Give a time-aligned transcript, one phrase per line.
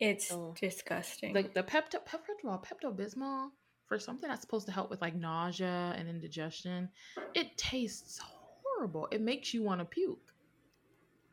[0.00, 1.34] it's so, disgusting.
[1.34, 3.50] Like the Pepto, Pepto, Pepto Bismol
[3.86, 6.88] for something that's supposed to help with like nausea and indigestion,
[7.34, 9.08] it tastes horrible.
[9.10, 10.32] It makes you want to puke.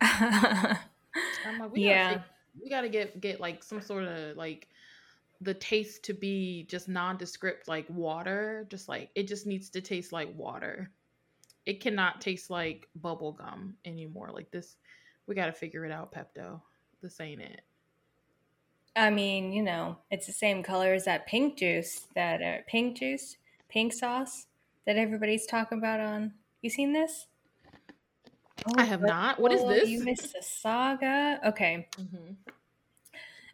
[0.00, 0.78] I'm
[1.58, 2.24] like, we yeah, gotta,
[2.62, 4.68] we gotta get get like some sort of like
[5.40, 10.12] the taste to be just nondescript like water just like it just needs to taste
[10.12, 10.90] like water
[11.66, 14.30] it cannot taste like bubble gum anymore.
[14.32, 14.76] Like this
[15.26, 16.60] we got to figure it out pepto.
[17.02, 17.62] This ain't it.
[18.96, 22.98] I mean you know it's the same color as that pink juice that uh, pink
[22.98, 23.36] juice
[23.68, 24.46] pink sauce
[24.86, 27.26] that everybody's talking about on you seen this?
[28.66, 29.38] Oh, i have not.
[29.38, 31.38] What is this you missed the saga.
[31.48, 31.88] Okay.
[31.98, 32.32] Mm-hmm.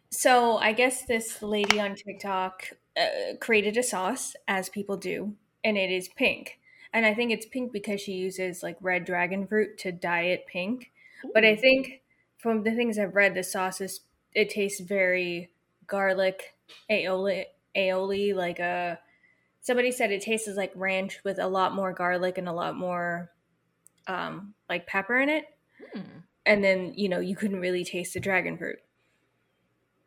[0.09, 5.77] So I guess this lady on TikTok uh, created a sauce, as people do, and
[5.77, 6.60] it is pink.
[6.93, 10.45] And I think it's pink because she uses like red dragon fruit to dye it
[10.45, 10.91] pink.
[11.25, 11.31] Ooh.
[11.33, 12.01] But I think
[12.37, 14.01] from the things I've read, the sauce is
[14.33, 15.49] it tastes very
[15.87, 16.55] garlic
[16.89, 18.63] aioli, aioli like a.
[18.63, 18.95] Uh,
[19.61, 23.31] somebody said it tastes like ranch with a lot more garlic and a lot more
[24.07, 25.45] um, like pepper in it.
[25.93, 26.01] Hmm.
[26.45, 28.79] And then you know you couldn't really taste the dragon fruit.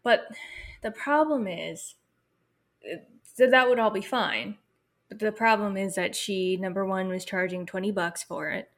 [0.02, 0.27] But
[0.82, 1.94] the problem is,
[3.22, 4.58] so that would all be fine.
[5.15, 8.69] But the problem is that she, number one, was charging 20 bucks for it.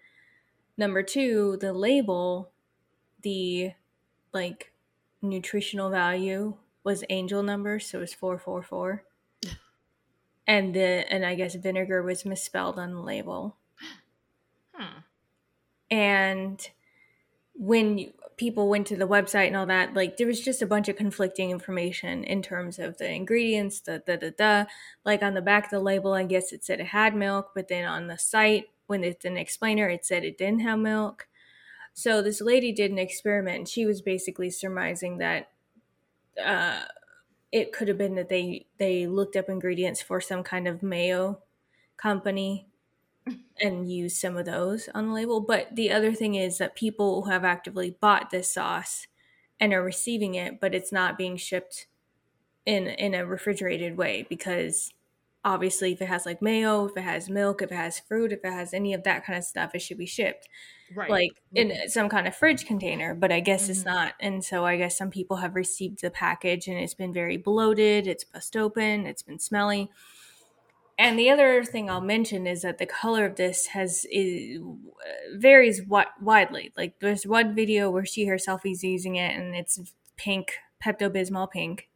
[0.76, 2.50] Number two, the label,
[3.22, 3.72] the
[4.34, 4.70] like
[5.22, 9.02] nutritional value was angel number, so it was 444.
[10.46, 13.56] and the and I guess vinegar was misspelled on the label.
[14.74, 14.98] Hmm.
[15.90, 16.68] And
[17.54, 20.66] when you, people went to the website and all that, like there was just a
[20.66, 24.64] bunch of conflicting information in terms of the ingredients, the da da da.
[25.04, 27.68] Like on the back of the label, I guess it said it had milk, but
[27.68, 31.28] then on the site, when it's an explainer, it said it didn't have milk.
[31.94, 33.56] So this lady did an experiment.
[33.56, 35.50] and She was basically surmising that
[36.42, 36.82] uh,
[37.50, 41.38] it could have been that they they looked up ingredients for some kind of mayo
[41.96, 42.68] company
[43.60, 45.40] and use some of those on the label.
[45.40, 49.06] But the other thing is that people who have actively bought this sauce
[49.58, 51.86] and are receiving it, but it's not being shipped
[52.64, 54.92] in in a refrigerated way because
[55.44, 58.44] obviously if it has like mayo, if it has milk, if it has fruit, if
[58.44, 60.48] it has any of that kind of stuff, it should be shipped.
[60.94, 61.10] Right.
[61.10, 61.88] Like in mm-hmm.
[61.88, 63.70] some kind of fridge container, but I guess mm-hmm.
[63.72, 64.14] it's not.
[64.20, 68.06] And so I guess some people have received the package and it's been very bloated,
[68.08, 69.90] it's bust open, it's been smelly
[70.98, 74.60] and the other thing I'll mention is that the color of this has is,
[75.34, 76.72] varies wi- widely.
[76.76, 79.78] Like there's one video where she herself is using it and it's
[80.16, 81.88] pink, Pepto Bismol pink,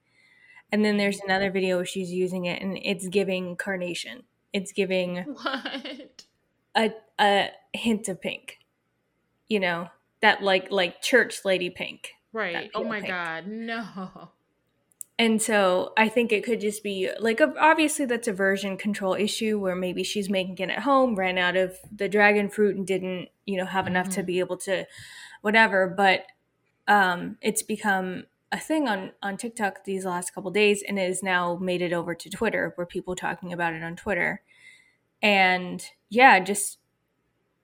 [0.71, 4.23] and then there's another video where she's using it and it's giving carnation.
[4.53, 6.25] It's giving what
[6.77, 8.59] a a hint of pink.
[9.49, 9.89] You know
[10.21, 12.13] that like like church lady pink.
[12.33, 12.71] Right.
[12.75, 13.09] Oh my pink.
[13.09, 14.31] god, no.
[15.21, 19.59] And so I think it could just be like obviously that's a version control issue
[19.59, 23.29] where maybe she's making it at home, ran out of the dragon fruit and didn't,
[23.45, 23.97] you know, have mm-hmm.
[23.97, 24.27] enough to mm-hmm.
[24.27, 24.87] be able to
[25.43, 26.25] whatever, but
[26.89, 31.23] um it's become a thing on on TikTok these last couple days and it has
[31.23, 34.41] now made it over to Twitter where people are talking about it on Twitter.
[35.21, 36.79] And yeah, just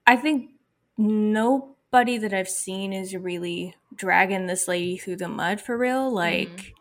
[0.07, 0.51] I think
[0.99, 6.13] nobody that I've seen is really dragging this lady through the mud for real.
[6.13, 6.76] Like mm-hmm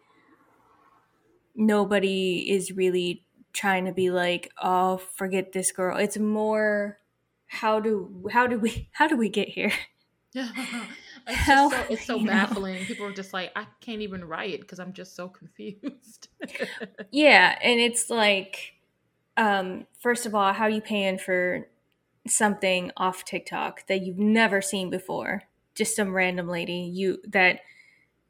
[1.56, 3.24] nobody is really
[3.54, 5.98] trying to be like, oh, forget this girl.
[5.98, 7.00] It's more
[7.48, 9.72] how do how do we how do we get here?
[10.34, 10.50] Yeah.
[11.28, 12.76] It's, how, so, it's so baffling.
[12.76, 12.86] Know.
[12.86, 16.28] People are just like, I can't even write because I'm just so confused.
[17.12, 18.74] yeah, and it's like,
[19.36, 21.68] um, first of all, how are you paying for
[22.28, 25.42] something off TikTok that you've never seen before?
[25.74, 27.62] Just some random lady you that,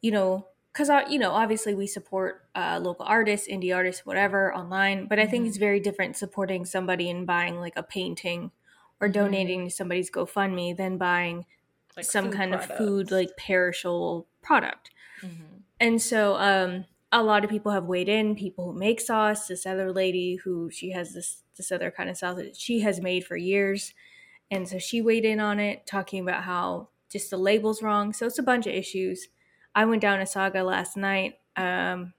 [0.02, 5.08] you know, because you know obviously we support uh, local artists indie artists whatever online
[5.08, 5.50] but i think mm-hmm.
[5.50, 8.52] it's very different supporting somebody and buying like a painting
[9.00, 9.14] or mm-hmm.
[9.14, 11.46] donating to somebody's gofundme than buying
[11.96, 12.72] like some kind products.
[12.72, 14.92] of food like perishable product
[15.22, 15.44] mm-hmm.
[15.80, 19.66] and so um, a lot of people have weighed in people who make sauce this
[19.66, 23.26] other lady who she has this this other kind of sauce that she has made
[23.26, 23.94] for years
[24.52, 28.26] and so she weighed in on it talking about how just the label's wrong so
[28.26, 29.30] it's a bunch of issues
[29.76, 32.14] I went down a saga last night, um,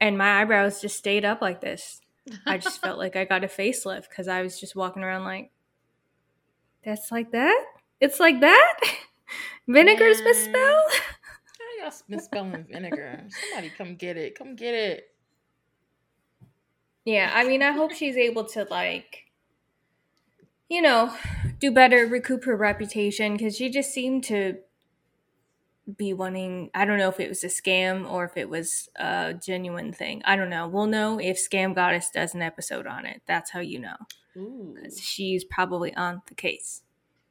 [0.00, 2.00] and my eyebrows just stayed up like this.
[2.46, 5.50] I just felt like I got a facelift because I was just walking around like,
[6.82, 7.64] that's like that?
[8.00, 8.80] It's like that?
[9.68, 10.24] Vinegar's Man.
[10.24, 10.92] misspelled?
[11.58, 13.24] How y'all misspelling vinegar?
[13.28, 14.38] Somebody come get it.
[14.38, 15.04] Come get it.
[17.04, 19.26] Yeah, I mean, I hope she's able to like
[20.68, 21.14] you know,
[21.60, 24.56] do better, recoup her reputation because she just seemed to
[25.96, 26.70] be wanting.
[26.74, 30.22] I don't know if it was a scam or if it was a genuine thing.
[30.24, 30.66] I don't know.
[30.66, 33.22] We'll know if Scam Goddess does an episode on it.
[33.26, 33.96] That's how you know.
[34.34, 36.82] Because she's probably on the case.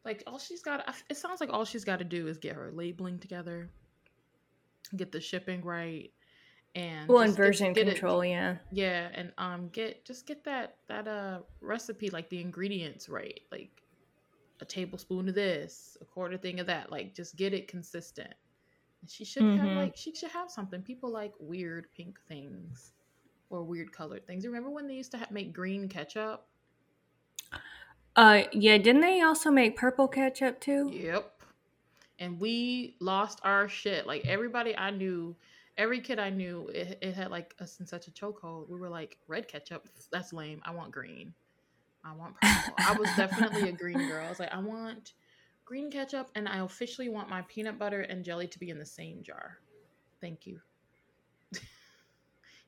[0.03, 2.71] Like all she's got, it sounds like all she's got to do is get her
[2.71, 3.69] labeling together,
[4.95, 6.11] get the shipping right,
[6.75, 10.43] and well, and version get, get control, it, yeah, yeah, and um, get just get
[10.43, 13.81] that that uh recipe like the ingredients right, like
[14.61, 18.33] a tablespoon of this, a quarter thing of that, like just get it consistent.
[19.07, 19.65] She should mm-hmm.
[19.65, 20.81] have like she should have something.
[20.81, 22.91] People like weird pink things
[23.49, 24.45] or weird colored things.
[24.45, 26.45] Remember when they used to have, make green ketchup?
[28.15, 28.77] Uh, yeah.
[28.77, 30.89] Didn't they also make purple ketchup too?
[30.93, 31.31] Yep.
[32.19, 34.07] And we lost our shit.
[34.07, 35.35] Like everybody I knew,
[35.77, 38.69] every kid I knew, it, it had like us in such a chokehold.
[38.69, 40.61] We were like, red ketchup, that's lame.
[40.65, 41.33] I want green.
[42.05, 42.75] I want purple.
[42.77, 44.25] I was definitely a green girl.
[44.25, 45.13] I was like, I want
[45.65, 48.85] green ketchup, and I officially want my peanut butter and jelly to be in the
[48.85, 49.57] same jar.
[50.21, 50.59] Thank you.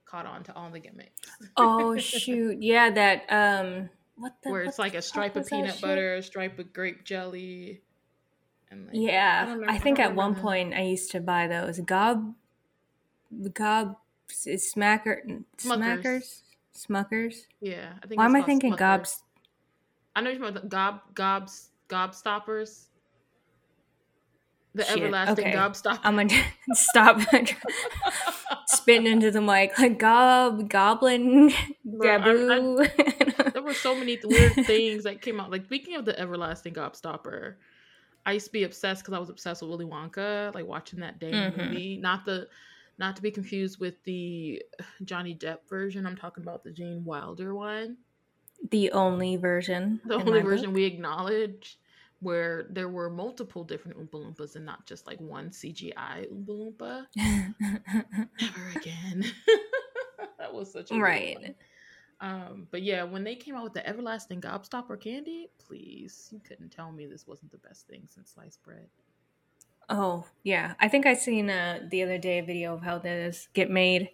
[0.06, 1.30] Caught on to all the gimmicks.
[1.56, 2.62] oh shoot!
[2.62, 6.60] Yeah, that um what the, where it's like a stripe of peanut butter, a stripe
[6.60, 7.82] of grape jelly.
[8.70, 10.42] And like, yeah, I, I think I at one that.
[10.42, 12.34] point I used to buy those gob,
[13.54, 13.96] gob,
[14.30, 16.42] smacker, smackers,
[16.76, 17.36] smuckers.
[17.62, 18.20] Yeah, I think.
[18.20, 18.78] Why am I thinking smuckers.
[18.78, 19.24] gobs?
[20.16, 22.86] I know you're talking about gob, gobs, gobstoppers.
[24.76, 24.98] The Shit.
[24.98, 25.56] everlasting okay.
[25.56, 26.00] gobstopper.
[26.04, 26.44] I'm gonna
[26.74, 27.22] stop
[28.68, 31.52] spitting into the mic like gob, goblin,
[31.86, 32.88] gaboo.
[32.88, 35.50] I, I, there were so many weird things that came out.
[35.50, 37.56] Like speaking of the everlasting gobstopper,
[38.26, 41.18] I used to be obsessed because I was obsessed with Willy Wonka, like watching that
[41.18, 41.62] dang mm-hmm.
[41.62, 41.98] movie.
[41.98, 42.48] Not the,
[43.00, 44.62] not to be confused with the
[45.06, 46.06] Johnny Depp version.
[46.06, 47.98] I'm talking about the Gene Wilder one.
[48.70, 50.02] The only version.
[50.06, 50.76] The only version book.
[50.76, 51.80] we acknowledge
[52.20, 57.06] where there were multiple different Oompa Loompas and not just like one CGI Oompa Loompa.
[58.42, 59.26] Never again.
[60.40, 61.56] that was such a right.
[62.20, 66.72] Um, but yeah, when they came out with the everlasting gobstopper candy, please, you couldn't
[66.72, 68.88] tell me this wasn't the best thing since sliced bread.
[69.90, 73.48] Oh yeah, I think I seen uh, the other day a video of how this
[73.54, 74.10] get made.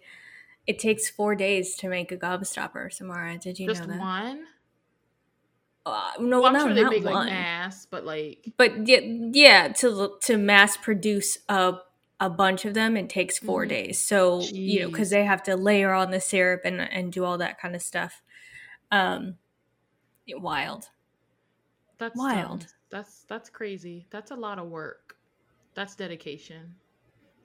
[0.66, 3.36] It takes four days to make a gobstopper, Samara.
[3.38, 3.98] Did you Just know that?
[3.98, 4.44] one?
[5.86, 7.12] Uh, no, well, I'm no, sure they make one.
[7.12, 11.74] like mass, but like, but yeah, yeah, to to mass produce a
[12.20, 13.68] a bunch of them, it takes 4 mm-hmm.
[13.68, 14.00] days.
[14.00, 14.52] So Jeez.
[14.52, 17.60] you know, because they have to layer on the syrup and and do all that
[17.60, 18.22] kind of stuff.
[18.90, 19.36] Um,
[20.28, 20.88] wild.
[21.98, 22.62] That's wild.
[22.62, 24.06] Um, that's that's crazy.
[24.10, 25.16] That's a lot of work.
[25.74, 26.74] That's dedication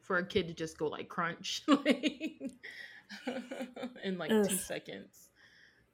[0.01, 1.63] for a kid to just go like crunch
[4.04, 4.48] in like Ugh.
[4.48, 5.30] two seconds.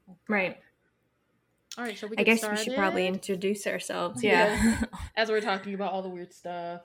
[0.09, 0.57] Oh, right.
[1.77, 2.17] All right, shall we?
[2.17, 2.59] I guess started?
[2.59, 4.23] we should probably introduce ourselves.
[4.23, 4.83] Yeah,
[5.17, 6.81] as we're talking about all the weird stuff.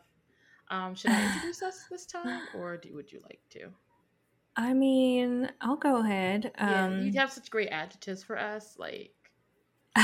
[0.68, 3.68] Um, should I introduce us this time, or do, would you like to?
[4.56, 6.52] I mean, I'll go ahead.
[6.58, 9.12] Um, yeah, you have such great adjectives for us, like.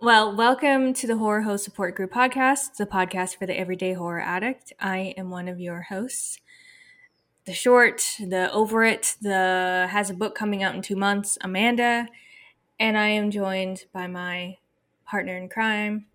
[0.00, 4.20] well, welcome to the Horror Host Support Group podcast, the podcast for the everyday horror
[4.20, 4.72] addict.
[4.80, 6.38] I am one of your hosts.
[7.46, 12.08] The short, the over it, the has a book coming out in two months, Amanda
[12.78, 14.58] and I am joined by my
[15.06, 16.06] partner in crime,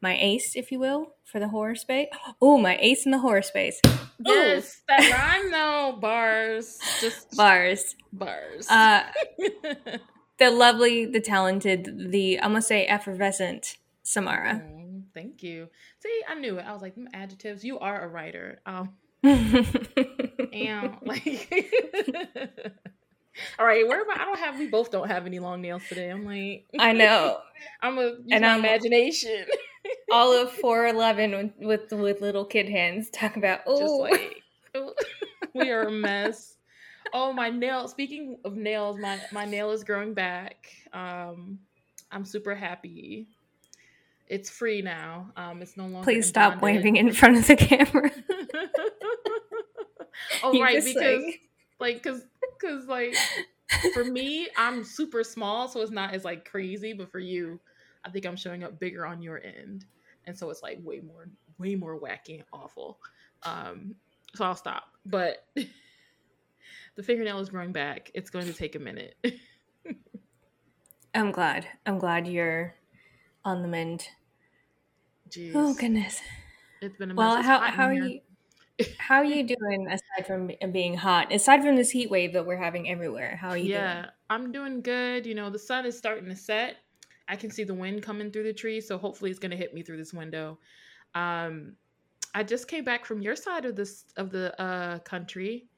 [0.00, 2.08] my ace, if you will, for the horror space.
[2.40, 3.80] Oh, my ace in the horror space.
[4.18, 4.82] Yes, Ooh.
[4.88, 5.96] that rhyme though.
[6.00, 8.68] Bars, just bars, bars.
[8.68, 9.04] Uh,
[10.38, 14.62] the lovely, the talented, the I'm gonna say effervescent Samara.
[14.64, 15.68] Mm, thank you.
[16.00, 16.66] See, I knew it.
[16.66, 17.64] I was like, adjectives.
[17.64, 18.60] You are a writer.
[18.66, 18.90] Um,
[19.22, 21.52] and like.
[23.58, 24.22] All right, where am I?
[24.22, 24.58] I don't have.
[24.58, 26.10] We both don't have any long nails today.
[26.10, 27.38] I'm like, I know.
[27.80, 29.46] I'm a and I'm, imagination.
[30.10, 33.08] all of four eleven with, with with little kid hands.
[33.10, 34.42] Talk about oh, like,
[35.54, 36.56] we are a mess.
[37.14, 37.88] Oh, my nail.
[37.88, 40.68] Speaking of nails, my my nail is growing back.
[40.92, 41.58] Um,
[42.10, 43.28] I'm super happy.
[44.28, 45.30] It's free now.
[45.36, 46.04] Um, it's no longer.
[46.04, 48.10] Please stop waving in front of the camera.
[50.42, 51.40] oh, you right, because like,
[51.80, 52.24] like, cause
[52.60, 53.14] because like
[53.94, 56.92] for me, I'm super small, so it's not as like crazy.
[56.92, 57.60] But for you,
[58.04, 59.84] I think I'm showing up bigger on your end,
[60.26, 62.98] and so it's like way more, way more wacky and awful.
[63.42, 63.94] Um,
[64.34, 64.84] so I'll stop.
[65.04, 68.10] But the fingernail is growing back.
[68.14, 69.16] It's going to take a minute.
[71.14, 71.66] I'm glad.
[71.84, 72.74] I'm glad you're
[73.44, 74.08] on the mend.
[75.30, 75.52] Jeez.
[75.54, 76.20] Oh goodness.
[76.80, 77.42] It's been a well.
[77.42, 78.20] How how are you?
[78.98, 81.32] how are you doing aside from being hot?
[81.32, 84.06] Aside from this heat wave that we're having everywhere, how are you yeah, doing?
[84.30, 85.26] I'm doing good.
[85.26, 86.76] You know, the sun is starting to set.
[87.28, 89.82] I can see the wind coming through the tree, so hopefully it's gonna hit me
[89.82, 90.58] through this window.
[91.14, 91.76] Um,
[92.34, 95.68] I just came back from your side of this of the uh, country,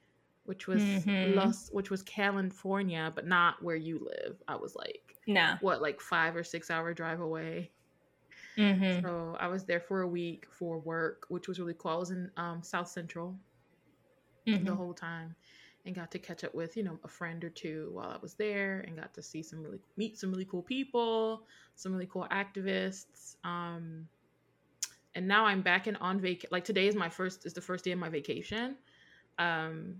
[0.44, 1.38] which was mm-hmm.
[1.38, 4.36] Los, which was California, but not where you live.
[4.46, 7.70] I was like, no, what like five or six hour drive away.
[8.58, 9.04] Mm-hmm.
[9.04, 11.92] So I was there for a week for work, which was really cool.
[11.92, 13.36] I was in um, South Central
[14.46, 14.64] mm-hmm.
[14.64, 15.34] the whole time
[15.86, 18.34] and got to catch up with you know a friend or two while I was
[18.34, 21.42] there and got to see some really meet some really cool people,
[21.74, 23.36] some really cool activists.
[23.44, 24.08] Um,
[25.14, 26.44] and now I'm back and on vac.
[26.50, 28.76] Like today is my first is the first day of my vacation,
[29.38, 29.96] um,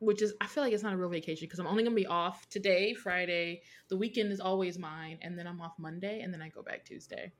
[0.00, 2.06] which is I feel like it's not a real vacation because I'm only gonna be
[2.06, 3.62] off today, Friday.
[3.88, 6.84] The weekend is always mine, and then I'm off Monday, and then I go back
[6.84, 7.32] Tuesday.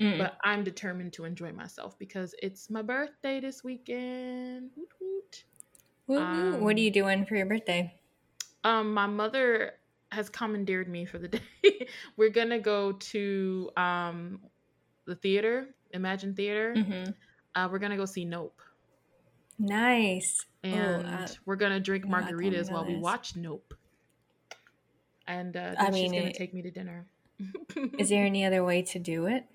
[0.00, 0.18] Mm.
[0.18, 4.70] But I'm determined to enjoy myself because it's my birthday this weekend.
[4.76, 5.44] Woot
[6.06, 6.20] woot.
[6.20, 7.94] Um, what are you doing for your birthday?
[8.64, 9.74] Um, my mother
[10.10, 11.28] has commandeered me for the
[11.62, 11.88] day.
[12.16, 14.40] We're gonna go to um
[15.06, 16.74] the theater, Imagine Theater.
[16.76, 17.10] Mm-hmm.
[17.54, 18.60] Uh, we're gonna go see Nope.
[19.58, 20.46] Nice.
[20.62, 23.74] And oh, uh, we're gonna drink margaritas while we watch Nope.
[25.26, 27.06] And uh, I mean, she's gonna it, take me to dinner.
[27.98, 29.44] is there any other way to do it?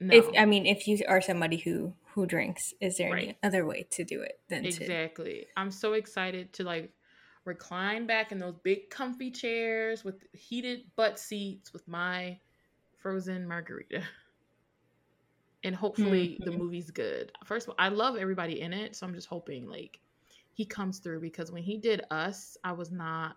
[0.00, 0.14] No.
[0.14, 3.24] If I mean, if you are somebody who who drinks, is there right.
[3.24, 5.40] any other way to do it than exactly?
[5.40, 5.60] To...
[5.60, 6.92] I'm so excited to like
[7.44, 12.38] recline back in those big comfy chairs with heated butt seats with my
[12.98, 14.02] frozen margarita
[15.64, 16.50] and hopefully mm-hmm.
[16.50, 17.32] the movie's good.
[17.44, 20.00] First of all, I love everybody in it, so I'm just hoping like
[20.52, 23.36] he comes through because when he did Us, I was not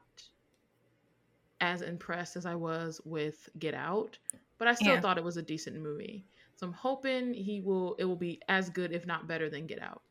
[1.59, 4.17] as impressed as I was with Get Out,
[4.57, 5.01] but I still yeah.
[5.01, 6.25] thought it was a decent movie.
[6.55, 9.81] So I'm hoping he will it will be as good if not better than Get
[9.81, 10.01] Out.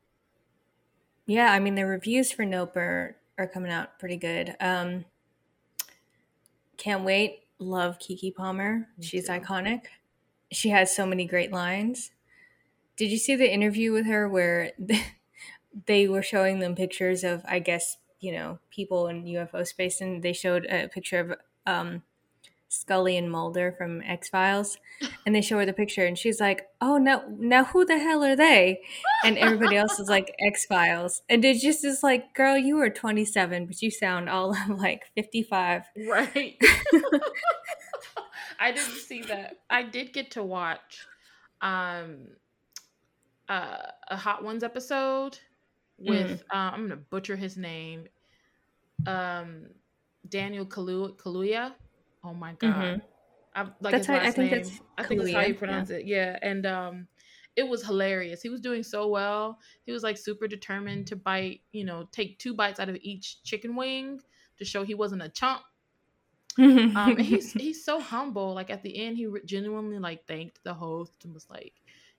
[1.27, 4.57] Yeah, I mean the reviews for Nope are, are coming out pretty good.
[4.61, 5.05] Um
[6.77, 7.45] can't wait.
[7.59, 8.89] Love Keke Palmer.
[8.99, 9.33] Me She's too.
[9.33, 9.83] iconic
[10.51, 12.11] she has so many great lines.
[12.97, 14.73] Did you see the interview with her where
[15.87, 20.23] they were showing them pictures of, I guess, you know, people in UFO space, and
[20.23, 21.33] they showed a picture of
[21.67, 22.03] um,
[22.69, 24.79] Scully and Mulder from X Files,
[25.27, 28.23] and they show her the picture, and she's like, "Oh no, now who the hell
[28.25, 28.81] are they?"
[29.25, 32.91] And everybody else is like X Files, and it just is like, "Girl, you are
[32.91, 36.59] 27, but you sound all of like 55." Right.
[38.61, 39.57] I didn't see that.
[39.71, 41.07] I did get to watch
[41.63, 42.29] um
[43.49, 45.39] uh, a Hot Ones episode
[45.99, 46.41] with mm.
[46.53, 48.05] uh, I'm gonna butcher his name.
[49.07, 49.67] Um
[50.29, 51.73] Daniel Kalu- Kaluuya.
[52.23, 52.75] Oh my god.
[52.75, 53.01] Mm-hmm.
[53.55, 54.63] I like that's his last I, think name.
[54.63, 55.97] That's I think that's how you pronounce yeah.
[55.97, 56.07] it.
[56.07, 56.39] Yeah.
[56.43, 57.09] And um
[57.57, 58.43] it was hilarious.
[58.43, 59.59] He was doing so well.
[59.85, 63.43] He was like super determined to bite, you know, take two bites out of each
[63.43, 64.21] chicken wing
[64.59, 65.63] to show he wasn't a chump
[66.97, 68.55] um, he's he's so humble.
[68.55, 71.75] Like at the end, he genuinely like thanked the host and was like,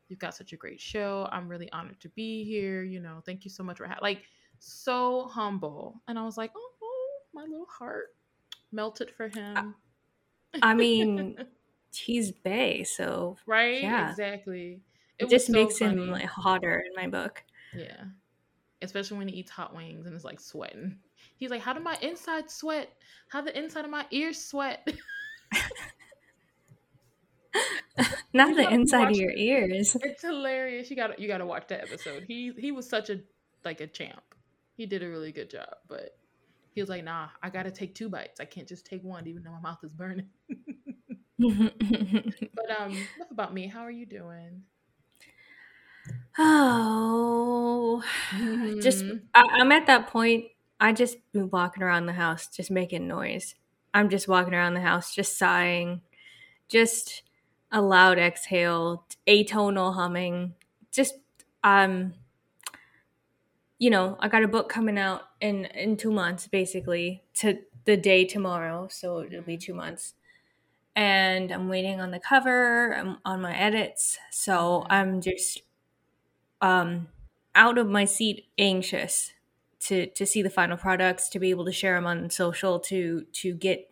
[0.08, 1.28] "You've got such a great show.
[1.32, 2.84] I'm really honored to be here.
[2.84, 4.00] You know, thank you so much for ha-.
[4.02, 4.24] like
[4.60, 8.16] so humble." And I was like, "Oh, oh my little heart
[8.72, 9.76] melted for him."
[10.62, 11.38] I mean,
[11.94, 14.82] he's Bay, so right, yeah, exactly.
[15.20, 16.04] It, it just so makes funny.
[16.04, 17.44] him like hotter in my book.
[17.74, 18.06] Yeah,
[18.82, 20.98] especially when he eats hot wings and is like sweating.
[21.38, 22.90] He's like, how do my inside sweat?
[23.30, 24.88] How the inside of my ears sweat?
[28.34, 29.96] Not the inside of your ears.
[30.04, 30.90] It's hilarious.
[30.90, 32.24] You got you got to watch that episode.
[32.28, 33.20] He he was such a
[33.66, 34.22] like a champ.
[34.76, 36.18] He did a really good job, but
[36.74, 38.40] he was like, "Nah, I got to take two bites.
[38.40, 40.30] I can't just take one, even though my mouth is burning."
[41.40, 43.68] but um, enough about me.
[43.68, 44.64] How are you doing?
[46.38, 48.80] Oh, mm-hmm.
[48.80, 49.04] just
[49.34, 50.46] I, I'm at that point
[50.80, 53.56] I just been walking around the house, just making noise.
[53.94, 56.02] I'm just walking around the house, just sighing,
[56.68, 57.24] just
[57.72, 60.56] a loud exhale, atonal humming.
[60.92, 61.16] Just
[61.64, 62.14] um,
[63.78, 67.98] you know, I got a book coming out in in two months, basically to the
[67.98, 70.14] day tomorrow, so it'll be two months.
[70.96, 72.96] And I'm waiting on the cover.
[72.96, 75.62] I'm on my edits, so I'm just
[76.62, 77.08] um
[77.56, 79.32] out of my seat, anxious
[79.82, 83.26] to to see the final products, to be able to share them on social, to
[83.34, 83.92] to get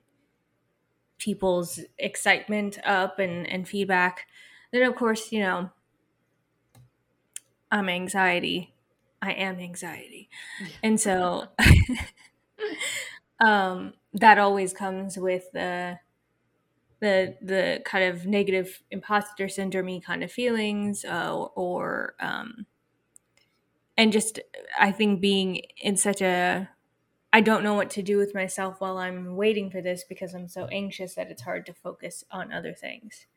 [1.17, 4.27] people's excitement up and and feedback.
[4.71, 5.69] Then of course, you know,
[7.71, 8.73] I'm anxiety.
[9.21, 10.29] I am anxiety,
[10.83, 11.47] and so
[13.39, 15.99] um, that always comes with the
[16.99, 22.65] the the kind of negative imposter syndrome kind of feelings uh, or um,
[23.97, 24.39] and just
[24.79, 26.69] I think being in such a
[27.31, 30.47] I don't know what to do with myself while I'm waiting for this because I'm
[30.47, 33.27] so anxious that it's hard to focus on other things.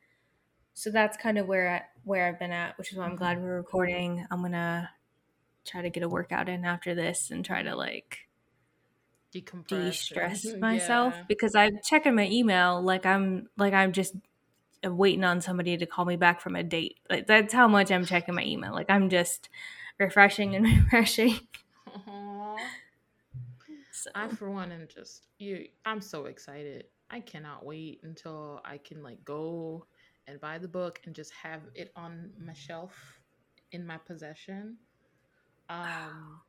[0.73, 3.43] So that's kind of where I, where I've been at, which is why I'm glad
[3.43, 4.27] we're recording.
[4.31, 4.89] I'm gonna
[5.67, 8.19] try to get a workout in after this and try to like
[9.67, 11.25] de-stress myself yeah.
[11.27, 14.15] because I'm checking my email like I'm like I'm just
[14.85, 16.99] waiting on somebody to call me back from a date.
[17.09, 18.73] Like that's how much I'm checking my email.
[18.73, 19.49] Like I'm just
[19.99, 21.41] refreshing and refreshing.
[23.93, 24.11] So.
[24.17, 26.87] I for one am just you I'm so excited.
[27.11, 29.87] I cannot wait until I can like go
[30.27, 33.21] and buy the book and just have it on my shelf
[33.71, 34.77] in my possession.
[35.69, 36.41] Um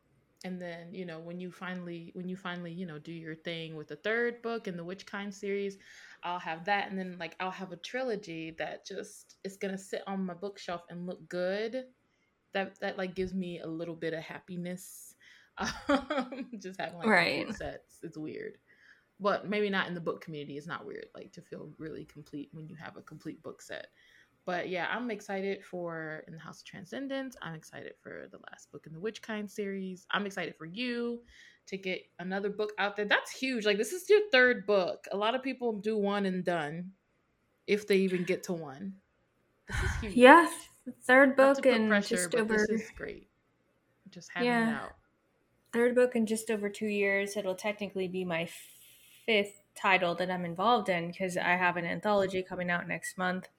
[0.44, 3.76] and then, you know, when you finally when you finally, you know, do your thing
[3.76, 5.78] with the third book in the Witch Kind series,
[6.24, 9.78] I'll have that and then like I'll have a trilogy that just is going to
[9.78, 11.86] sit on my bookshelf and look good.
[12.54, 15.16] That that like gives me a little bit of happiness
[15.58, 17.56] um, just having like right.
[17.56, 18.00] sets.
[18.04, 18.58] It's weird.
[19.20, 20.58] But maybe not in the book community.
[20.58, 23.88] It's not weird, like to feel really complete when you have a complete book set.
[24.46, 27.38] But yeah, I'm excited for In the House of Transcendence.
[27.42, 30.06] I'm excited for the last book in the Witch Kind series.
[30.12, 31.22] I'm excited for you
[31.68, 33.06] to get another book out there.
[33.06, 33.66] That's huge.
[33.66, 35.06] Like this is your third book.
[35.12, 36.92] A lot of people do one and done,
[37.68, 38.96] if they even get to one.
[39.68, 40.14] This is huge.
[40.16, 40.50] Yeah,
[41.06, 42.58] third book and pressure, just over.
[42.58, 43.30] This is great.
[44.10, 44.80] Just having yeah.
[44.84, 44.92] out
[45.74, 47.36] third book in just over two years.
[47.36, 48.48] It'll technically be my
[49.26, 53.50] fifth title that I'm involved in because I have an anthology coming out next month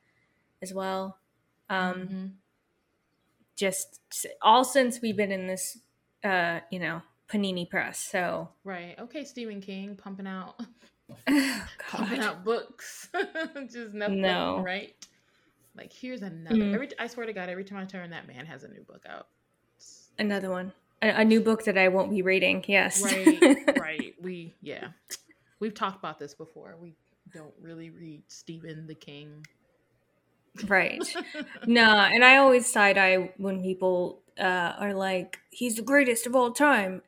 [0.65, 1.19] as well.
[1.71, 2.27] Um, mm-hmm.
[3.57, 4.01] Just
[4.43, 5.79] all since we've been in this,
[6.25, 8.01] uh, you know, Panini Press.
[8.01, 10.61] So right, okay, Stephen King pumping out,
[11.29, 13.09] oh, pumping out books,
[13.71, 14.61] just nothing, no.
[14.65, 14.93] right?
[15.77, 16.57] Like here's another.
[16.57, 16.75] Mm-hmm.
[16.75, 19.05] Every I swear to God, every time I turn, that man has a new book
[19.09, 19.29] out.
[19.77, 20.73] It's, another one
[21.05, 22.65] a, a new book that I won't be reading.
[22.67, 23.03] Yes.
[23.03, 23.77] Right.
[23.81, 24.15] right.
[24.21, 24.89] We yeah.
[25.61, 26.77] We've talked about this before.
[26.81, 26.95] We
[27.33, 29.47] don't really read Stephen the King.
[30.67, 31.03] Right.
[31.67, 36.37] no, and I always side eye when people uh, are like, "He's the greatest of
[36.37, 37.03] all time."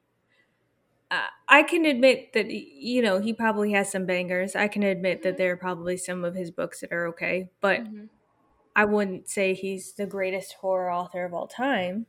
[1.11, 4.57] Uh, I can admit that you know he probably has some bangers.
[4.57, 5.39] I can admit that mm-hmm.
[5.39, 8.07] there are probably some of his books that are okay, but mm-hmm.
[8.75, 12.07] I wouldn't say he's the greatest horror author of all time.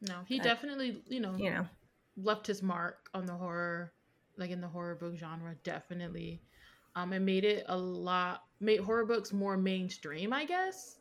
[0.00, 1.66] No, he definitely, you know, you know,
[2.16, 3.92] left his mark on the horror,
[4.36, 6.42] like in the horror book genre, definitely.
[6.94, 10.98] Um, and made it a lot, made horror books more mainstream, I guess.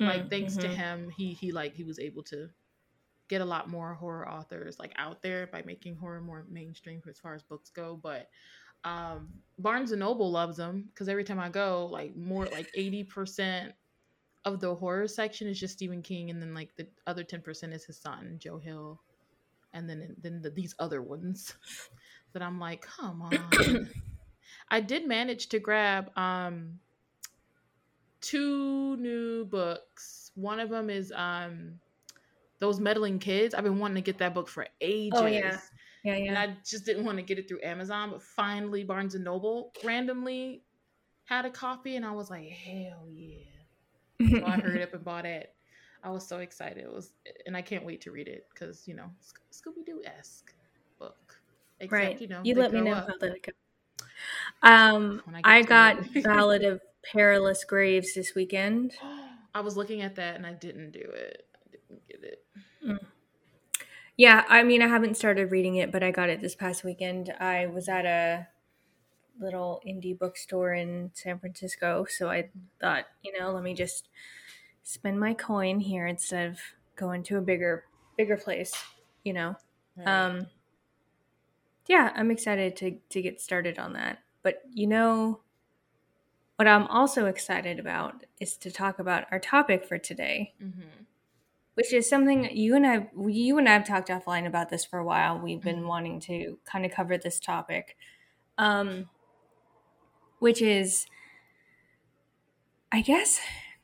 [0.00, 0.62] Mm, like thanks mm-hmm.
[0.62, 2.48] to him, he he like he was able to
[3.28, 7.18] get a lot more horror authors like out there by making horror more mainstream as
[7.18, 7.98] far as books go.
[8.00, 8.28] But
[8.84, 13.02] um, Barnes and Noble loves them because every time I go, like more like eighty
[13.02, 13.72] percent
[14.44, 17.72] of the horror section is just Stephen King, and then like the other ten percent
[17.72, 19.00] is his son Joe Hill,
[19.72, 21.54] and then then the, these other ones
[22.32, 23.90] that I'm like, come on.
[24.68, 26.80] I did manage to grab um
[28.20, 30.32] two new books.
[30.34, 31.80] One of them is um
[32.58, 33.54] those meddling kids.
[33.54, 35.18] I've been wanting to get that book for ages.
[35.20, 35.58] Oh yeah.
[36.04, 36.28] Yeah, yeah.
[36.28, 39.72] And I just didn't want to get it through Amazon, but finally Barnes and Noble
[39.82, 40.62] randomly
[41.24, 43.46] had a copy and I was like, hell yeah
[44.28, 45.52] so I hurried up and bought it.
[46.02, 46.78] I was so excited.
[46.78, 47.12] It was,
[47.46, 49.10] and I can't wait to read it because you know
[49.52, 50.54] Scooby Doo esque
[50.98, 51.40] book.
[51.80, 52.20] Except, right.
[52.20, 53.08] You know, you let me know up.
[53.08, 53.54] how that goes.
[54.62, 56.80] Um, I, I got Ballad of
[57.12, 58.92] Perilous Graves this weekend.
[59.54, 61.46] I was looking at that and I didn't do it.
[61.54, 62.44] I didn't get it.
[62.86, 62.98] Mm.
[64.16, 67.34] Yeah, I mean, I haven't started reading it, but I got it this past weekend.
[67.38, 68.48] I was at a
[69.38, 72.06] little indie bookstore in San Francisco.
[72.08, 72.48] So I
[72.80, 74.08] thought, you know, let me just
[74.82, 76.58] spend my coin here instead of
[76.96, 77.84] going to a bigger
[78.16, 78.72] bigger place,
[79.24, 79.56] you know.
[79.96, 80.08] Right.
[80.08, 80.46] Um
[81.88, 84.18] yeah, I'm excited to to get started on that.
[84.42, 85.40] But you know
[86.56, 90.54] what I'm also excited about is to talk about our topic for today.
[90.62, 91.04] Mm-hmm.
[91.74, 94.98] Which is something you and I, you and I have talked offline about this for
[94.98, 95.38] a while.
[95.38, 95.88] We've been mm-hmm.
[95.88, 97.98] wanting to kind of cover this topic.
[98.56, 99.10] Um,
[100.38, 101.06] which is,
[102.90, 103.38] I guess,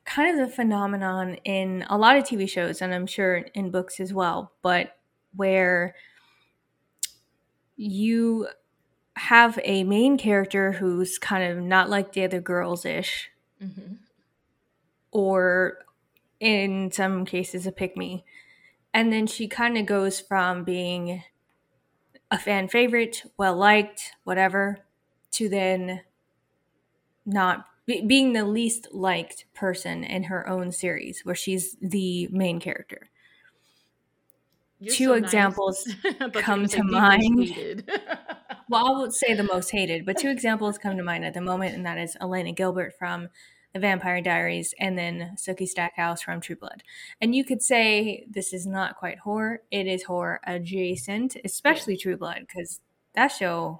[0.05, 3.99] kind of the phenomenon in a lot of TV shows, and I'm sure in books
[3.99, 4.97] as well, but
[5.35, 5.95] where
[7.75, 8.47] you
[9.15, 13.29] have a main character who's kind of not like the other girls ish,
[13.61, 13.95] mm-hmm.
[15.11, 15.77] or
[16.39, 18.25] in some cases, a pick me.
[18.93, 21.23] And then she kind of goes from being
[22.29, 24.79] a fan favorite, well liked, whatever,
[25.31, 26.01] to then
[27.25, 32.59] not be, being the least liked person in her own series where she's the main
[32.59, 33.09] character.
[34.83, 36.31] You're two so examples nice.
[36.33, 37.89] come to mind.
[38.69, 41.39] well, I would say the most hated, but two examples come to mind at the
[41.39, 43.29] moment, and that is Elena Gilbert from
[43.73, 46.83] The Vampire Diaries and then Sookie Stackhouse from True Blood.
[47.21, 52.03] And you could say this is not quite horror, it is horror adjacent, especially yeah.
[52.03, 52.81] True Blood, because
[53.15, 53.79] that show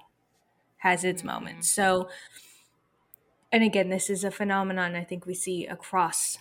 [0.78, 1.32] has its mm-hmm.
[1.32, 1.70] moments.
[1.70, 2.08] So,
[3.52, 6.38] and again, this is a phenomenon I think we see across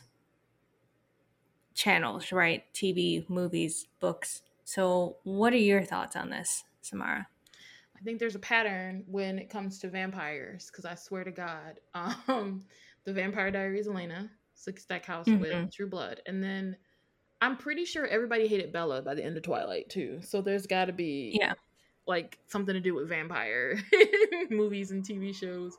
[1.73, 2.63] channels, right?
[2.73, 4.41] TV, movies, books.
[4.65, 7.27] So, what are your thoughts on this, Samara?
[7.95, 11.79] I think there's a pattern when it comes to vampires because I swear to God,
[12.27, 12.63] um,
[13.05, 15.41] the Vampire Diaries, Elena, Sookie Stackhouse mm-hmm.
[15.41, 16.75] with True Blood, and then
[17.41, 20.19] I'm pretty sure everybody hated Bella by the end of Twilight too.
[20.21, 21.53] So there's got to be yeah,
[22.07, 23.79] like something to do with vampire
[24.49, 25.77] movies and TV shows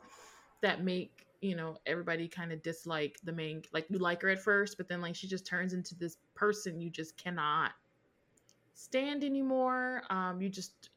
[0.63, 4.43] that make you know everybody kind of dislike the main like you like her at
[4.43, 7.73] first but then like she just turns into this person you just cannot
[8.75, 10.03] stand anymore.
[10.11, 10.91] Um you just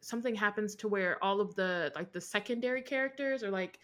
[0.00, 3.78] something happens to where all of the like the secondary characters or like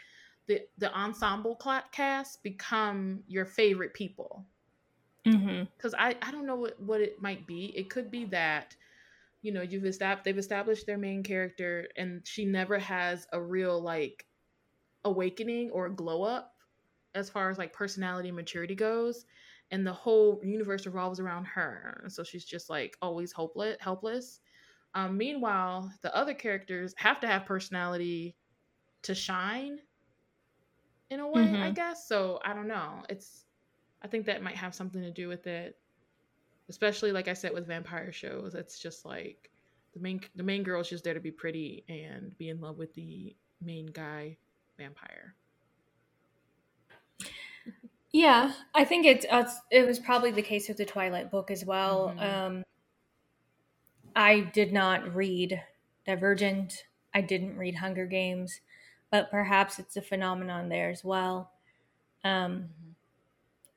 [0.46, 1.58] the the ensemble
[1.92, 4.44] cast become your favorite people.
[5.24, 5.94] Because mm-hmm.
[5.96, 7.72] I, I don't know what, what it might be.
[7.74, 8.76] It could be that
[9.40, 13.80] you know you've established they've established their main character and she never has a real
[13.80, 14.26] like
[15.04, 16.54] awakening or glow up
[17.14, 19.26] as far as like personality maturity goes
[19.74, 22.04] and the whole universe revolves around her.
[22.06, 24.40] So she's just like always hopeless helpless.
[24.94, 28.36] Um, meanwhile the other characters have to have personality
[29.02, 29.80] to shine
[31.10, 31.62] in a way mm-hmm.
[31.62, 32.06] i guess.
[32.06, 33.02] So i don't know.
[33.08, 33.46] It's
[34.00, 35.76] i think that might have something to do with it.
[36.68, 39.50] Especially like i said with vampire shows it's just like
[39.92, 42.78] the main the main girl is just there to be pretty and be in love
[42.78, 44.36] with the main guy
[44.78, 45.34] vampire.
[48.14, 51.64] Yeah, I think it's uh, it was probably the case with the Twilight book as
[51.64, 52.14] well.
[52.16, 52.46] Mm-hmm.
[52.46, 52.64] Um,
[54.14, 55.60] I did not read
[56.06, 56.84] Divergent.
[57.12, 58.60] I didn't read Hunger Games,
[59.10, 61.50] but perhaps it's a phenomenon there as well.
[62.22, 62.90] Um, mm-hmm.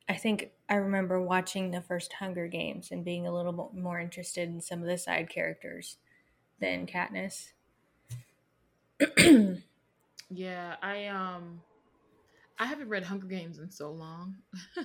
[0.07, 3.99] I think I remember watching the first Hunger Games and being a little bit more
[3.99, 5.97] interested in some of the side characters
[6.59, 7.53] than Katniss.
[10.29, 11.61] Yeah, I um
[12.59, 14.37] I haven't read Hunger Games in so long.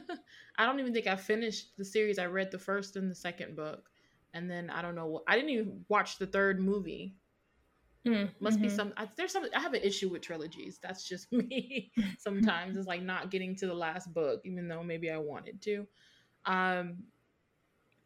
[0.59, 2.19] I don't even think I finished the series.
[2.19, 3.89] I read the first and the second book.
[4.35, 5.23] And then I don't know.
[5.27, 7.17] I didn't even watch the third movie.
[8.07, 8.65] Mm, Must mm-hmm.
[8.65, 8.93] be some.
[8.97, 9.47] I, there's some.
[9.55, 10.79] I have an issue with trilogies.
[10.83, 11.93] That's just me.
[12.19, 15.87] Sometimes it's like not getting to the last book, even though maybe I wanted to.
[16.47, 17.05] Um,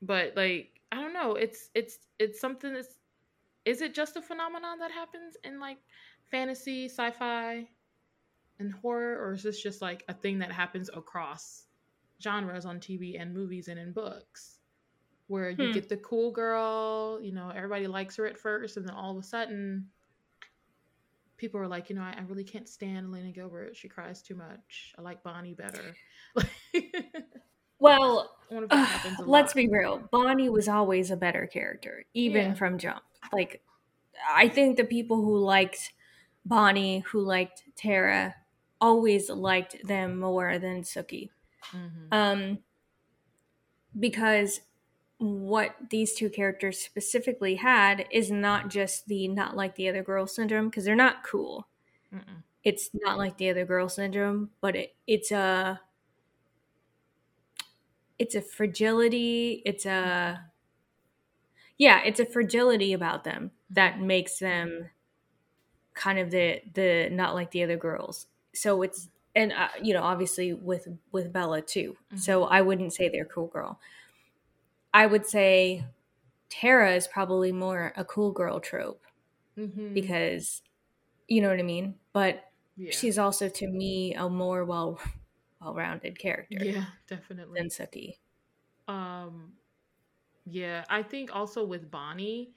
[0.02, 1.35] but like I don't know.
[1.35, 2.94] It's it's it's something that's.
[3.64, 5.79] Is it just a phenomenon that happens in like
[6.31, 7.66] fantasy, sci-fi,
[8.59, 11.64] and horror, or is this just like a thing that happens across
[12.23, 14.59] genres on TV and movies and in books?
[15.29, 15.73] Where you hmm.
[15.73, 19.23] get the cool girl, you know, everybody likes her at first, and then all of
[19.23, 19.88] a sudden,
[21.37, 23.77] people are like, you know, I, I really can't stand Elena Gilbert.
[23.77, 24.95] She cries too much.
[24.99, 25.95] I like Bonnie better.
[27.79, 28.37] well,
[28.71, 28.87] uh,
[29.25, 30.09] let's be real.
[30.11, 32.55] Bonnie was always a better character, even yeah.
[32.55, 33.03] from jump.
[33.33, 33.62] Like,
[34.33, 35.92] I think the people who liked
[36.45, 38.35] Bonnie, who liked Tara,
[38.81, 41.31] always liked them more than Sookie.
[41.73, 42.12] Mm-hmm.
[42.12, 42.59] Um,
[43.99, 44.61] because
[45.19, 50.27] what these two characters specifically had is not just the not like the other girl
[50.27, 51.67] syndrome, because they're not cool.
[52.15, 52.43] Mm-mm.
[52.65, 55.81] It's not like the other girl syndrome, but it, it's a
[58.19, 59.62] it's a fragility.
[59.65, 60.41] It's a
[61.79, 64.07] yeah, it's a fragility about them that mm-hmm.
[64.07, 64.91] makes them
[65.95, 68.27] kind of the the not like the other girls.
[68.57, 71.97] So it's and uh, you know obviously with with Bella too.
[72.09, 72.16] Mm-hmm.
[72.16, 73.79] So I wouldn't say they're cool girl.
[74.92, 75.85] I would say
[76.49, 79.05] Tara is probably more a cool girl trope
[79.59, 79.92] mm-hmm.
[79.92, 80.62] because
[81.29, 81.95] you know what I mean.
[82.12, 82.45] But
[82.77, 82.92] yeah.
[82.92, 84.99] she's also to me a more well
[85.61, 86.64] well rounded character.
[86.64, 88.16] Yeah, definitely than Sookie.
[88.88, 89.53] Um,
[90.47, 92.53] yeah, I think also with Bonnie,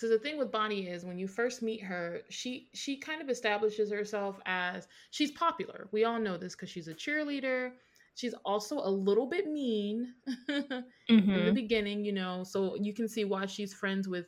[0.00, 3.28] so the thing with Bonnie is when you first meet her, she she kind of
[3.28, 5.88] establishes herself as she's popular.
[5.92, 7.72] We all know this because she's a cheerleader.
[8.14, 10.52] She's also a little bit mean mm-hmm.
[11.08, 11.54] in the mm-hmm.
[11.54, 12.44] beginning, you know.
[12.44, 14.24] So you can see why she's friends with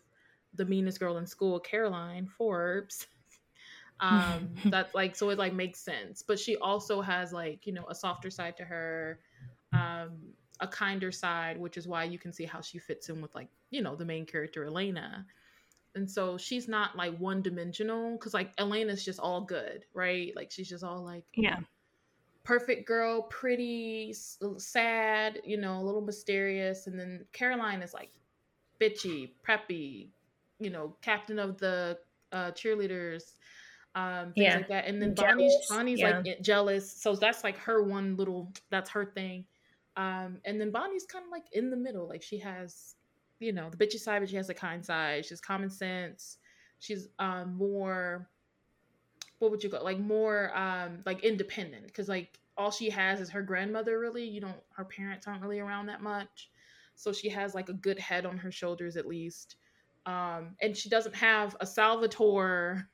[0.52, 3.06] the meanest girl in school, Caroline Forbes.
[4.00, 7.84] um that like so it like makes sense but she also has like you know
[7.88, 9.20] a softer side to her
[9.74, 10.10] um
[10.58, 13.48] a kinder side which is why you can see how she fits in with like
[13.70, 15.24] you know the main character elena
[15.94, 20.50] and so she's not like one dimensional because like elena's just all good right like
[20.50, 21.58] she's just all like yeah
[22.44, 24.14] perfect girl pretty
[24.56, 28.10] sad you know a little mysterious and then caroline is like
[28.82, 30.08] bitchy, preppy,
[30.58, 31.98] you know, captain of the
[32.32, 33.34] uh, cheerleaders,
[33.94, 34.56] um, things yeah.
[34.56, 34.86] like that.
[34.86, 35.14] And then.
[35.14, 36.20] Bonnie's Bonnie's yeah.
[36.20, 39.44] like jealous, so that's like her one little that's her thing.
[39.96, 42.94] Um, and then Bonnie's kind of like in the middle, like she has,
[43.42, 45.26] you know, the bitchy side, but she has a kind side.
[45.26, 46.38] She's common sense.
[46.78, 48.28] She's um more,
[49.38, 53.30] what would you call like more um like independent because like all she has is
[53.30, 53.98] her grandmother.
[53.98, 54.60] Really, you don't.
[54.74, 56.50] Her parents aren't really around that much,
[56.94, 59.56] so she has like a good head on her shoulders at least.
[60.04, 62.88] Um, and she doesn't have a Salvatore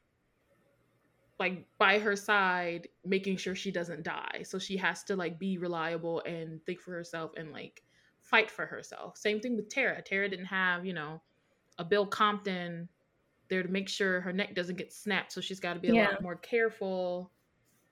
[1.39, 5.57] like by her side making sure she doesn't die so she has to like be
[5.57, 7.83] reliable and think for herself and like
[8.29, 9.17] fight for herself.
[9.17, 10.03] Same thing with tara.
[10.03, 11.21] Tara didn't have you know
[11.79, 12.89] a bill compton
[13.49, 15.33] there to make sure her neck doesn't get snapped.
[15.33, 16.09] So she's got to be a yeah.
[16.11, 17.31] lot more careful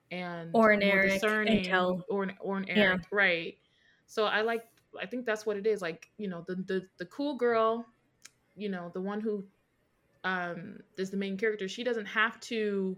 [0.09, 3.07] and or an eric discerning or, or an eric yeah.
[3.11, 3.57] right.
[4.05, 4.63] So i like
[5.01, 5.81] i think that's what it is.
[5.81, 7.85] Like you know the, the the cool girl
[8.55, 9.43] you know the one who
[10.23, 12.97] um is the main character she doesn't have to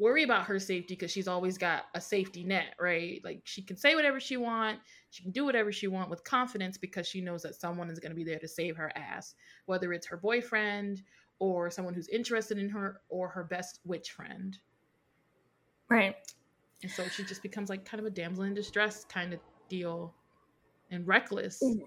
[0.00, 3.20] worry about her safety because she's always got a safety net, right?
[3.22, 4.78] Like she can say whatever she want,
[5.10, 8.10] she can do whatever she want with confidence because she knows that someone is going
[8.10, 9.34] to be there to save her ass,
[9.66, 11.02] whether it's her boyfriend
[11.38, 14.58] or someone who's interested in her or her best witch friend.
[15.90, 16.16] Right.
[16.82, 20.14] And so she just becomes like kind of a damsel in distress kind of deal
[20.90, 21.62] and reckless.
[21.62, 21.84] Mm-hmm.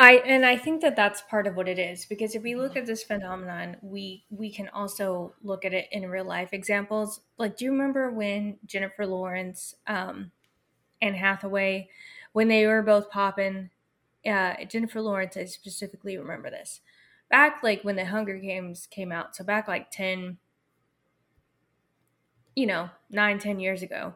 [0.00, 2.76] I and I think that that's part of what it is because if we look
[2.76, 7.20] at this phenomenon, we we can also look at it in real life examples.
[7.36, 10.30] Like, do you remember when Jennifer Lawrence um,
[11.02, 11.88] and Hathaway,
[12.32, 13.70] when they were both popping?
[14.24, 16.80] Uh, Jennifer Lawrence, I specifically remember this
[17.28, 19.34] back like when the Hunger Games came out.
[19.34, 20.38] So back like ten,
[22.54, 24.14] you know, nine ten years ago,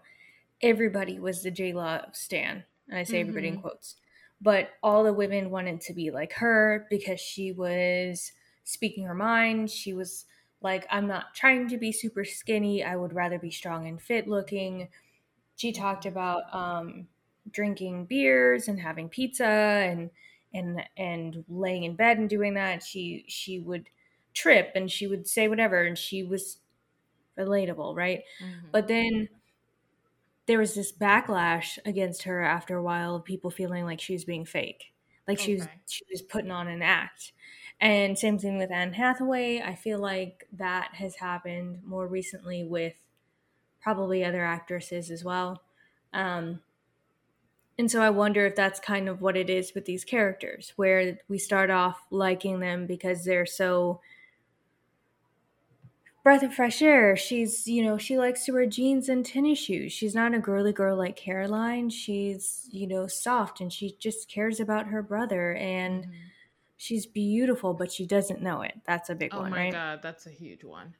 [0.61, 3.31] everybody was the J Law stan, and I say mm-hmm.
[3.31, 3.63] everybody in mm-hmm.
[3.63, 3.97] quotes
[4.43, 8.33] but all the women wanted to be like her because she was
[8.65, 9.71] speaking her mind.
[9.71, 10.27] She was
[10.61, 12.83] like, I'm not trying to be super skinny.
[12.85, 14.89] I would rather be strong and fit looking.
[15.57, 17.07] She talked about um,
[17.51, 20.11] drinking beers and having pizza and
[20.55, 22.83] and and laying in bed and doing that.
[22.83, 23.89] She she would
[24.35, 26.59] trip and she would say whatever and she was
[27.39, 28.23] relatable, right?
[28.43, 28.67] Mm-hmm.
[28.73, 29.29] But then
[30.47, 34.25] there was this backlash against her after a while of people feeling like she was
[34.25, 34.93] being fake
[35.27, 35.45] like okay.
[35.45, 37.33] she was she was putting on an act.
[37.81, 39.61] And same thing with anne hathaway.
[39.61, 42.95] I feel like that has happened more recently with
[43.81, 45.63] probably other actresses as well.
[46.13, 46.61] Um,
[47.79, 51.19] and so i wonder if that's kind of what it is with these characters where
[51.29, 53.99] we start off liking them because they're so
[56.23, 57.17] breath of fresh air.
[57.17, 59.93] She's, you know, she likes to wear jeans and tennis shoes.
[59.93, 61.91] She's not a girly girl like Caroline.
[61.91, 66.13] She's, you know, soft and she just cares about her brother and mm-hmm.
[66.77, 68.75] she's beautiful, but she doesn't know it.
[68.87, 69.75] That's a big oh one, right?
[69.75, 70.95] Oh my god, that's a huge one.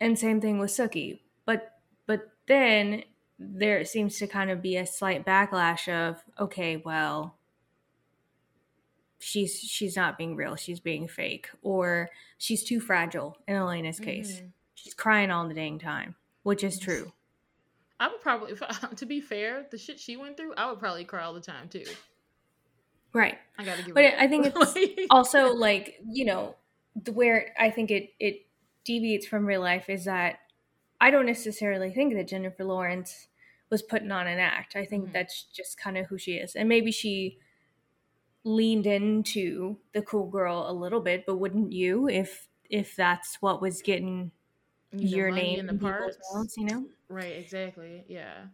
[0.00, 1.20] And same thing with Sookie.
[1.44, 1.72] But
[2.06, 3.04] but then
[3.38, 7.37] there seems to kind of be a slight backlash of, okay, well,
[9.18, 14.36] she's she's not being real she's being fake or she's too fragile in elena's case.
[14.36, 14.46] Mm-hmm.
[14.74, 17.12] she's crying all the dang time which is true.
[18.00, 18.54] I would probably
[18.96, 21.68] to be fair the shit she went through i would probably cry all the time
[21.68, 21.84] too.
[23.12, 23.38] Right.
[23.58, 26.54] I gotta give but i think it's also like you know
[27.12, 28.46] where i think it it
[28.84, 30.40] deviates from real life is that
[31.00, 33.28] i don't necessarily think that jennifer lawrence
[33.70, 34.76] was putting on an act.
[34.76, 35.12] I think mm-hmm.
[35.12, 36.54] that's just kind of who she is.
[36.54, 37.38] And maybe she
[38.44, 43.60] leaned into the cool girl a little bit, but wouldn't you if if that's what
[43.60, 44.30] was getting
[44.92, 46.86] you your name in the parts, you know?
[47.08, 48.04] Right, exactly.
[48.08, 48.46] Yeah.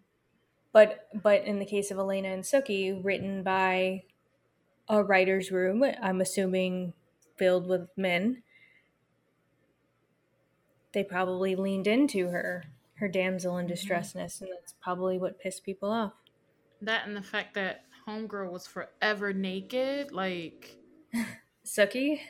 [0.72, 4.04] But but in the case of Elena and Sookie, written by
[4.88, 6.92] a writer's room, I'm assuming
[7.36, 8.42] filled with men,
[10.92, 12.64] they probably leaned into her
[12.96, 13.74] her damsel in mm-hmm.
[13.74, 14.44] distressness, mm-hmm.
[14.44, 16.12] and that's probably what pissed people off.
[16.80, 20.12] That and the fact that homegirl was forever naked.
[20.12, 20.76] Like
[21.64, 22.20] Sookie.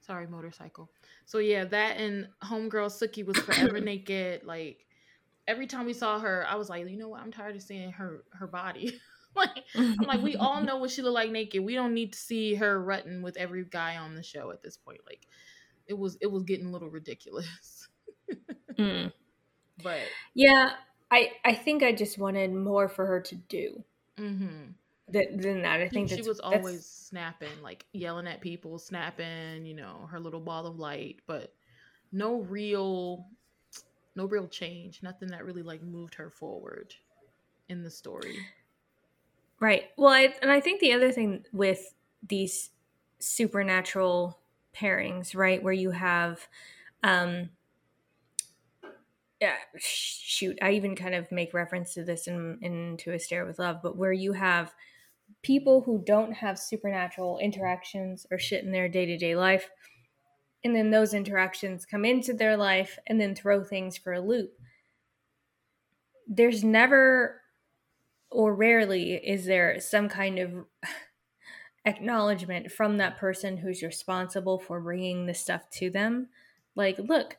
[0.00, 0.90] Sorry, motorcycle.
[1.24, 4.44] So yeah, that and homegirl Sookie was forever naked.
[4.44, 4.84] Like
[5.46, 7.20] every time we saw her, I was like, you know what?
[7.20, 9.00] I'm tired of seeing her her body.
[9.36, 11.64] like I'm like, we all know what she looked like naked.
[11.64, 14.76] We don't need to see her rutting with every guy on the show at this
[14.76, 15.00] point.
[15.06, 15.26] Like
[15.86, 17.88] it was it was getting a little ridiculous.
[18.78, 19.12] mm.
[19.82, 20.00] But
[20.34, 20.72] yeah,
[21.10, 23.84] I I think I just wanted more for her to do.
[24.18, 24.72] Mm-hmm.
[25.10, 29.64] than that, I think she was always snapping, like yelling at people, snapping.
[29.64, 31.54] You know, her little ball of light, but
[32.12, 33.26] no real,
[34.14, 35.02] no real change.
[35.02, 36.94] Nothing that really like moved her forward
[37.68, 38.36] in the story.
[39.60, 39.84] Right.
[39.96, 41.94] Well, I, and I think the other thing with
[42.26, 42.70] these
[43.20, 44.38] supernatural
[44.76, 46.48] pairings, right, where you have,
[47.04, 47.50] um,
[49.42, 53.58] yeah, shoot, I even kind of make reference to this in into a stare with
[53.58, 54.72] love, but where you have
[55.42, 59.68] people who don't have supernatural interactions or shit in their day to day life,
[60.62, 64.52] and then those interactions come into their life and then throw things for a loop.
[66.28, 67.40] There's never
[68.30, 70.52] or rarely is there some kind of
[71.84, 76.28] acknowledgement from that person who's responsible for bringing this stuff to them.
[76.76, 77.36] Like, look,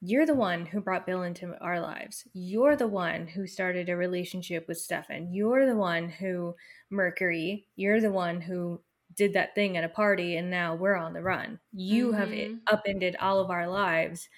[0.00, 2.24] you're the one who brought Bill into our lives.
[2.32, 5.32] You're the one who started a relationship with Stefan.
[5.32, 6.54] You're the one who,
[6.90, 8.80] Mercury, you're the one who
[9.16, 11.58] did that thing at a party and now we're on the run.
[11.72, 12.18] You mm-hmm.
[12.18, 14.28] have upended all of our lives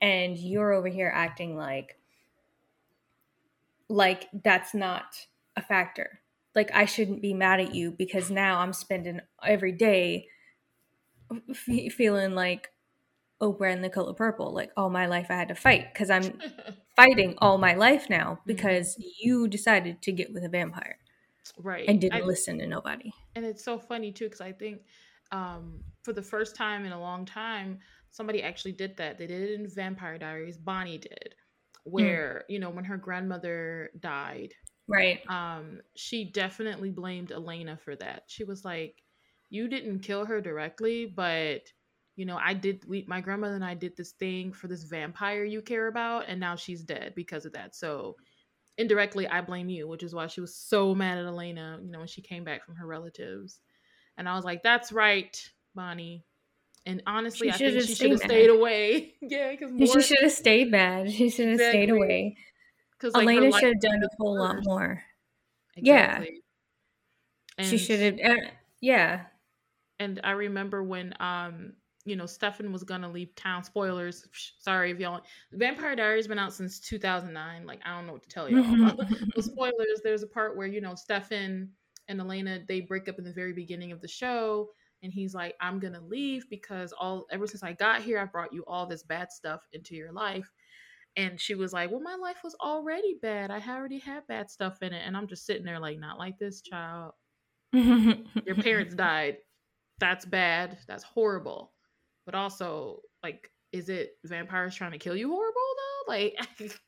[0.00, 1.98] and you're over here acting like
[3.88, 5.26] like that's not
[5.56, 6.20] a factor.
[6.54, 10.28] Like I shouldn't be mad at you because now I'm spending every day
[11.30, 12.70] f- feeling like
[13.40, 14.52] Oprah and the color purple.
[14.52, 16.38] Like all my life I had to fight because I'm
[16.96, 18.42] fighting all my life now mm-hmm.
[18.46, 19.08] because mm-hmm.
[19.20, 20.98] you decided to get with a vampire.
[21.58, 21.88] Right.
[21.88, 23.12] And didn't I, listen to nobody.
[23.34, 24.82] And it's so funny too because I think
[25.32, 27.78] um, for the first time in a long time,
[28.10, 29.18] somebody actually did that.
[29.18, 30.56] They did it in Vampire Diaries.
[30.56, 31.34] Bonnie did.
[31.88, 31.92] Mm.
[31.92, 32.52] where mm.
[32.52, 34.52] you know when her grandmother died
[34.86, 39.02] right um she definitely blamed elena for that she was like
[39.50, 41.62] you didn't kill her directly but
[42.18, 45.44] you know i did we my grandmother and i did this thing for this vampire
[45.44, 48.16] you care about and now she's dead because of that so
[48.76, 51.98] indirectly i blame you which is why she was so mad at elena you know
[51.98, 53.60] when she came back from her relatives
[54.16, 56.24] and i was like that's right bonnie
[56.86, 59.12] and honestly, I think she should have stayed away.
[59.20, 61.12] yeah, because she should have stayed mad.
[61.12, 61.82] She should have exactly.
[61.82, 62.36] stayed away.
[62.92, 65.02] Because like, Elena should have done a whole lot more.
[65.76, 66.26] Exactly.
[66.26, 66.38] Yeah,
[67.58, 68.38] and she should have.
[68.38, 68.40] Uh,
[68.80, 69.24] yeah.
[69.98, 71.74] And I remember when um
[72.08, 73.64] you know Stefan was gonna leave town.
[73.64, 74.26] Spoilers.
[74.58, 75.22] Sorry if y'all.
[75.52, 77.66] Vampire Diaries been out since 2009.
[77.66, 78.98] Like I don't know what to tell y'all.
[79.40, 80.00] spoilers.
[80.02, 81.70] There's a part where you know Stefan
[82.08, 84.70] and Elena they break up in the very beginning of the show
[85.02, 88.52] and he's like i'm gonna leave because all ever since i got here i brought
[88.52, 90.50] you all this bad stuff into your life
[91.16, 94.82] and she was like well my life was already bad i already had bad stuff
[94.82, 97.12] in it and i'm just sitting there like not like this child
[97.72, 99.36] your parents died
[99.98, 101.72] that's bad that's horrible
[102.28, 106.12] but also like is it vampires trying to kill you horrible though?
[106.12, 106.36] Like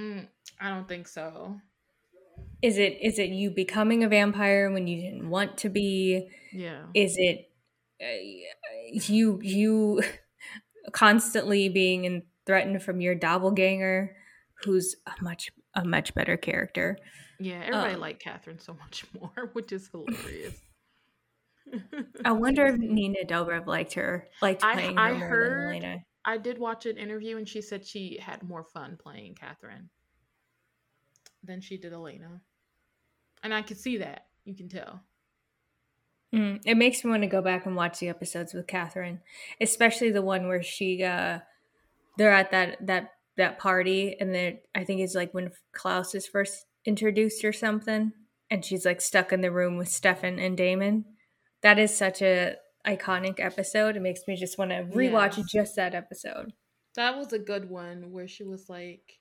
[0.00, 0.26] mm,
[0.60, 1.54] i don't think so.
[2.60, 6.28] Is it is it you becoming a vampire when you didn't want to be?
[6.52, 6.86] Yeah.
[6.92, 7.52] Is it
[8.02, 8.18] uh,
[8.92, 10.02] you you
[10.92, 14.16] constantly being in, threatened from your doppelganger
[14.64, 16.98] who's a much a much better character?
[17.38, 20.60] Yeah everybody um, liked katherine so much more which is hilarious
[22.24, 26.04] i wonder if nina dobrev liked her liked playing I, her I more heard, than
[26.24, 29.88] i did watch an interview and she said she had more fun playing katherine
[31.42, 32.40] than she did elena
[33.42, 34.26] and I could see that.
[34.44, 35.02] You can tell.
[36.34, 39.20] Mm, it makes me want to go back and watch the episodes with Katherine,
[39.60, 41.40] especially the one where she uh
[42.16, 46.26] they're at that that that party and then I think it's like when Klaus is
[46.26, 48.12] first introduced or something
[48.50, 51.04] and she's like stuck in the room with Stefan and Damon.
[51.62, 53.96] That is such a iconic episode.
[53.96, 55.46] It makes me just want to rewatch yes.
[55.52, 56.52] just that episode.
[56.96, 59.18] That was a good one where she was like,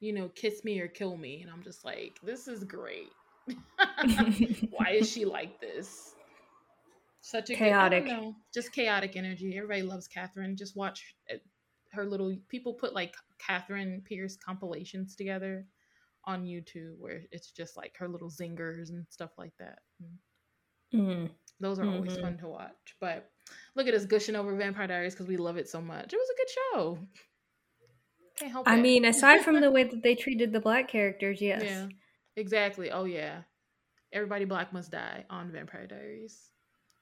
[0.00, 1.42] you know, kiss me or kill me.
[1.42, 3.10] And I'm just like, this is great.
[4.70, 6.14] Why is she like this?
[7.20, 9.56] Such a chaotic, good, know, just chaotic energy.
[9.56, 10.56] Everybody loves Katherine.
[10.56, 11.14] Just watch
[11.92, 15.66] her little people put like Katherine Pierce compilations together
[16.24, 19.78] on YouTube where it's just like her little zingers and stuff like that.
[20.94, 21.30] Mm.
[21.60, 21.94] Those are mm-hmm.
[21.94, 22.96] always fun to watch.
[23.00, 23.30] But
[23.74, 26.12] look at us gushing over Vampire Diaries because we love it so much.
[26.12, 26.98] It was a good show.
[28.38, 28.82] Can't help I it.
[28.82, 31.62] mean, aside from the way that they treated the black characters, yes.
[31.64, 31.86] Yeah.
[32.36, 32.90] Exactly.
[32.90, 33.42] Oh yeah.
[34.12, 36.50] Everybody black must die on Vampire Diaries.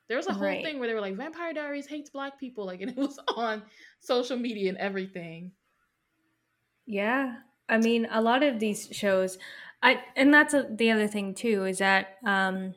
[0.08, 0.64] There was a whole right.
[0.64, 3.62] thing where they were like, Vampire Diaries hates black people, like and it was on
[4.00, 5.52] social media and everything.
[6.86, 7.36] Yeah.
[7.68, 9.38] I mean, a lot of these shows
[9.84, 12.74] I and that's a, the other thing too is that um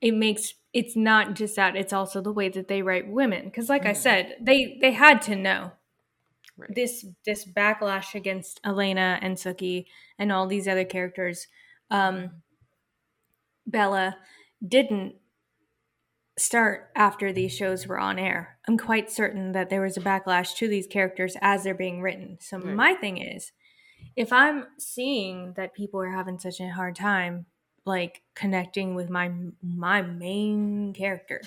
[0.00, 3.68] it makes it's not just that it's also the way that they write women because
[3.68, 3.90] like mm.
[3.90, 5.72] i said they they had to know
[6.56, 6.74] right.
[6.74, 9.86] this this backlash against Elena and Sookie
[10.18, 11.46] and all these other characters,
[11.90, 12.42] um,
[13.66, 14.16] Bella
[14.66, 15.14] didn't
[16.38, 18.58] start after these shows were on air.
[18.68, 22.38] I'm quite certain that there was a backlash to these characters as they're being written.
[22.40, 22.74] So right.
[22.74, 23.52] my thing is,
[24.16, 27.46] if I'm seeing that people are having such a hard time
[27.86, 29.32] like connecting with my
[29.62, 31.42] my main character,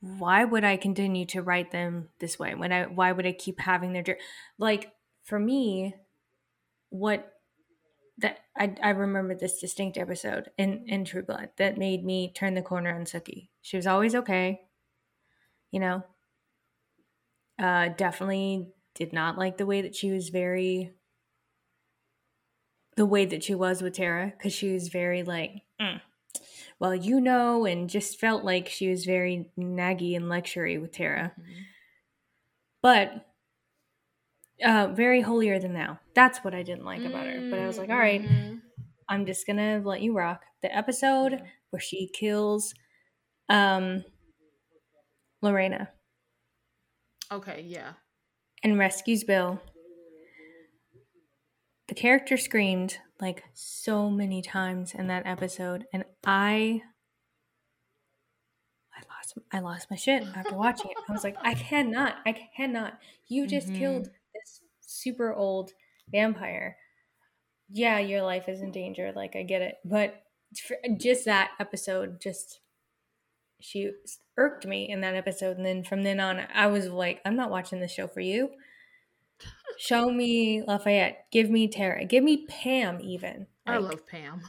[0.00, 2.54] why would I continue to write them this way?
[2.54, 4.18] When I why would I keep having their
[4.58, 4.92] like
[5.24, 5.94] for me
[6.90, 7.32] what
[8.18, 12.54] that I, I remember this distinct episode in in True Blood that made me turn
[12.54, 13.50] the corner on Sookie.
[13.62, 14.62] She was always okay,
[15.70, 16.02] you know.
[17.58, 20.95] Uh, definitely did not like the way that she was very
[22.96, 26.00] the way that she was with Tara because she was very like, mm,
[26.78, 31.32] well, you know, and just felt like she was very naggy and lectury with Tara.
[31.38, 31.60] Mm-hmm.
[32.82, 33.26] But
[34.64, 35.98] uh, very holier than thou.
[36.14, 37.48] That's what I didn't like about her.
[37.50, 38.56] But I was like, all right, mm-hmm.
[39.08, 40.42] I'm just gonna let you rock.
[40.62, 41.40] The episode yeah.
[41.70, 42.74] where she kills
[43.48, 44.04] um
[45.42, 45.90] Lorena.
[47.30, 47.92] Okay, yeah.
[48.62, 49.60] And rescues Bill.
[51.88, 56.82] The character screamed like so many times in that episode, and I
[58.94, 60.96] I lost I lost my shit after watching it.
[61.08, 62.98] I was like, I cannot, I cannot.
[63.28, 63.78] You just mm-hmm.
[63.78, 65.72] killed this super old
[66.10, 66.76] vampire,
[67.68, 69.12] yeah, your life is in danger.
[69.14, 69.76] Like, I get it.
[69.84, 70.22] But
[70.98, 72.60] just that episode, just
[73.60, 73.90] she
[74.36, 75.56] irked me in that episode.
[75.56, 78.50] And then from then on, I was like, I'm not watching this show for you.
[79.78, 81.26] Show me Lafayette.
[81.30, 82.04] Give me Tara.
[82.04, 83.46] Give me Pam, even.
[83.66, 84.40] Like, I love Pam.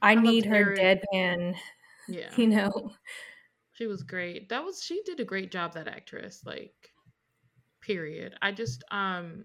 [0.00, 1.54] I, I need her deadpan.
[2.08, 2.30] Yeah.
[2.36, 2.92] You know,
[3.72, 4.48] she was great.
[4.48, 6.42] That was, she did a great job, that actress.
[6.46, 6.72] Like,
[7.88, 8.34] period.
[8.42, 9.44] I just um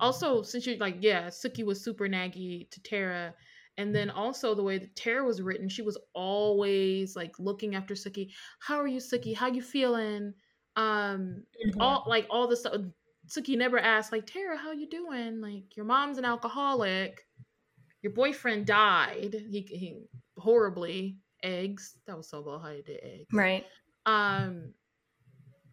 [0.00, 3.34] also since you're like, yeah, Sookie was super naggy to Tara.
[3.78, 7.94] And then also the way that Tara was written, she was always like looking after
[7.94, 8.30] Sookie.
[8.60, 9.36] How are you, Sookie?
[9.36, 10.34] How you feeling?
[10.76, 11.80] Um, mm-hmm.
[11.80, 12.74] all like all the stuff.
[13.28, 15.40] Sookie never asked like Tara, how you doing?
[15.40, 17.24] Like your mom's an alcoholic.
[18.02, 19.34] Your boyfriend died.
[19.50, 20.00] He he
[20.38, 21.96] horribly eggs.
[22.06, 23.26] That was so low how you did eggs.
[23.32, 23.66] Right.
[24.06, 24.72] Um,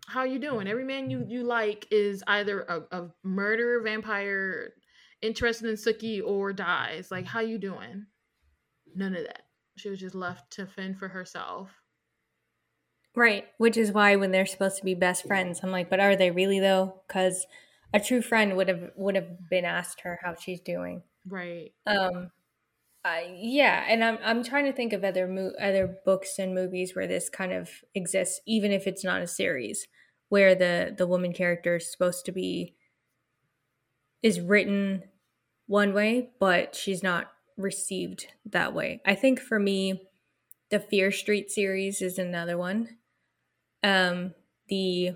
[0.08, 0.68] how you doing?
[0.68, 4.74] Every man you you like is either a, a murderer, vampire,
[5.22, 7.10] interested in Sookie, or dies.
[7.12, 8.06] Like, how you doing?
[8.96, 9.44] None of that.
[9.78, 11.70] She was just left to fend for herself.
[13.16, 16.16] Right, which is why when they're supposed to be best friends, I'm like, but are
[16.16, 17.02] they really though?
[17.08, 17.48] Because
[17.94, 21.04] a true friend would have would have been asked her how she's doing.
[21.28, 21.72] Right.
[21.86, 22.32] Um.
[23.06, 26.96] I yeah, and I'm I'm trying to think of other mo- other books and movies
[26.96, 29.88] where this kind of exists, even if it's not a series
[30.30, 32.76] where the the woman character is supposed to be
[34.22, 35.04] is written
[35.68, 40.08] one way but she's not received that way i think for me
[40.70, 42.98] the fear street series is another one
[43.86, 44.34] um
[44.70, 45.12] the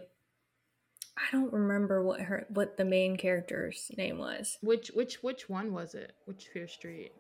[1.17, 5.74] i don't remember what her what the main character's name was which which which one
[5.74, 7.11] was it which fear street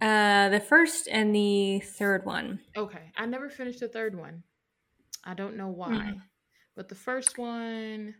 [0.00, 4.42] uh the first and the third one okay i never finished the third one
[5.24, 6.18] i don't know why mm-hmm.
[6.80, 8.14] But the first one,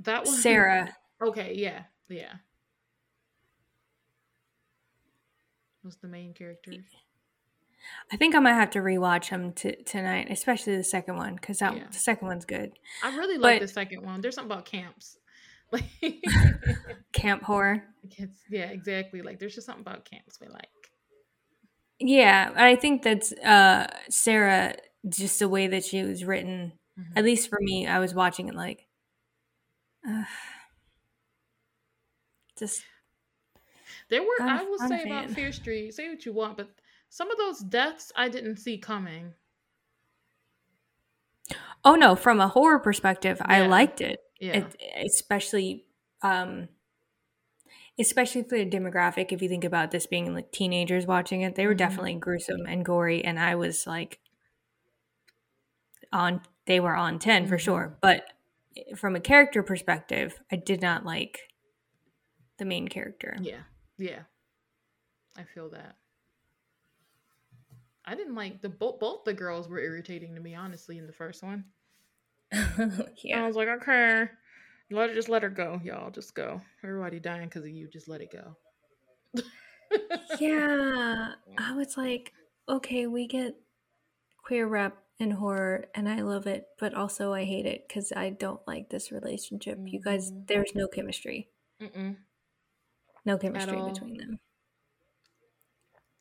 [0.00, 0.96] that one, Sarah.
[1.20, 2.32] Okay, yeah, yeah.
[5.82, 6.72] Was the main character?
[8.12, 11.60] I think I might have to rewatch them t- tonight, especially the second one because
[11.60, 11.84] yeah.
[11.90, 12.72] the second one's good.
[13.02, 14.20] I really like the second one.
[14.20, 15.16] There's something about camps,
[15.72, 15.84] like
[17.12, 17.84] camp horror.
[18.50, 19.22] yeah, exactly.
[19.22, 20.68] Like there's just something about camps we like.
[22.00, 24.74] Yeah, I think that's uh, Sarah
[25.08, 27.18] just the way that she was written mm-hmm.
[27.18, 28.86] at least for me i was watching it like
[30.08, 30.24] uh,
[32.58, 32.82] just
[34.10, 35.06] there were i will say fan.
[35.06, 36.68] about fear street say what you want but
[37.08, 39.32] some of those deaths i didn't see coming
[41.84, 43.54] oh no from a horror perspective yeah.
[43.54, 44.58] i liked it, yeah.
[44.58, 44.76] It,
[45.06, 45.84] especially
[46.22, 46.68] um
[47.98, 51.66] especially for the demographic if you think about this being like teenagers watching it they
[51.66, 51.78] were mm-hmm.
[51.78, 54.18] definitely gruesome and gory and i was like
[56.12, 57.48] on they were on 10 mm-hmm.
[57.50, 58.24] for sure but
[58.96, 61.48] from a character perspective i did not like
[62.58, 63.62] the main character yeah
[63.98, 64.20] yeah
[65.36, 65.96] i feel that
[68.04, 71.12] i didn't like the both both the girls were irritating to me honestly in the
[71.12, 71.64] first one
[73.22, 74.28] yeah i was like okay
[74.90, 78.08] let her just let her go y'all just go everybody dying because of you just
[78.08, 78.56] let it go
[80.40, 82.32] yeah i was like
[82.68, 83.56] okay we get
[84.44, 88.30] queer rep in horror and I love it, but also I hate it because I
[88.30, 89.78] don't like this relationship.
[89.84, 90.42] You guys, mm-hmm.
[90.46, 91.48] there's no chemistry.
[91.80, 92.16] Mm-mm.
[93.24, 94.38] No chemistry between them.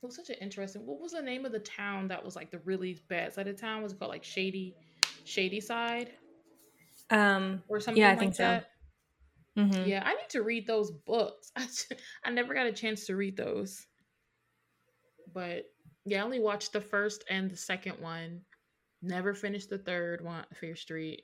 [0.01, 0.85] It was such an interesting.
[0.85, 3.59] What was the name of the town that was like the really bad side of
[3.59, 3.83] town?
[3.83, 4.75] Was it called like Shady,
[5.23, 6.11] Shadyside?
[7.09, 8.01] Um, or something.
[8.01, 8.63] Yeah, I like think that?
[8.63, 9.61] so.
[9.61, 9.87] Mm-hmm.
[9.87, 11.51] Yeah, I need to read those books.
[11.55, 11.67] I,
[12.25, 13.85] I never got a chance to read those.
[15.33, 15.65] But
[16.05, 18.41] yeah, I only watched the first and the second one.
[19.01, 21.23] Never finished the third one, Fear Street.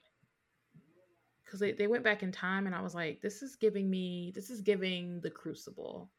[1.50, 4.32] Because they, they went back in time and I was like, this is giving me,
[4.36, 6.12] this is giving the Crucible.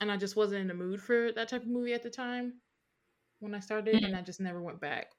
[0.00, 2.54] And I just wasn't in the mood for that type of movie at the time
[3.38, 4.06] when I started, mm-hmm.
[4.06, 5.12] and I just never went back.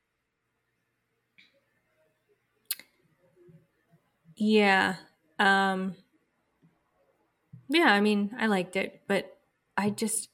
[4.36, 4.96] Yeah.
[5.40, 5.96] Um
[7.70, 9.38] Yeah, I mean, I liked it, but
[9.78, 10.28] I just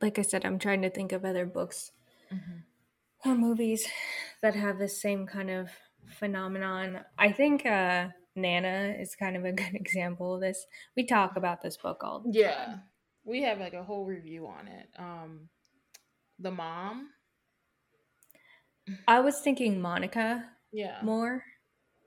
[0.00, 1.90] like I said, I'm trying to think of other books
[2.32, 3.28] mm-hmm.
[3.28, 3.84] or movies
[4.42, 5.70] that have the same kind of
[6.18, 7.00] phenomenon.
[7.18, 10.66] I think uh Nana is kind of a good example of this.
[10.96, 12.64] We talk about this book all yeah.
[12.64, 12.82] Time.
[13.24, 14.88] We have like a whole review on it.
[14.98, 15.48] Um
[16.38, 17.10] the mom.
[19.08, 20.44] I was thinking Monica.
[20.72, 20.98] Yeah.
[21.02, 21.44] More.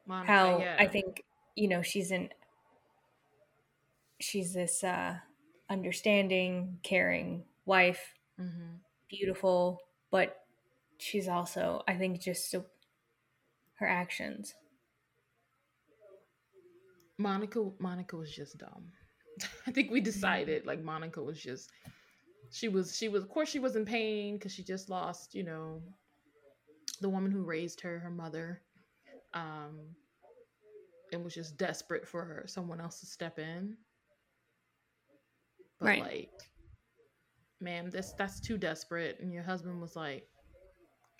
[0.05, 0.75] Monica, How yeah.
[0.79, 1.23] I think
[1.55, 2.29] you know she's an
[4.19, 5.15] she's this uh
[5.69, 8.77] understanding, caring wife, mm-hmm.
[9.09, 9.79] beautiful,
[10.11, 10.37] but
[10.97, 12.65] she's also I think just so,
[13.79, 14.53] her actions.
[17.17, 18.91] Monica Monica was just dumb.
[19.67, 21.71] I think we decided like Monica was just
[22.51, 25.43] she was she was of course she was in pain because she just lost you
[25.43, 25.81] know
[27.01, 28.61] the woman who raised her her mother
[29.33, 29.79] um
[31.13, 33.75] and was just desperate for her, someone else to step in
[35.79, 36.01] but right.
[36.01, 36.31] like
[37.61, 40.27] ma'am this that's too desperate and your husband was like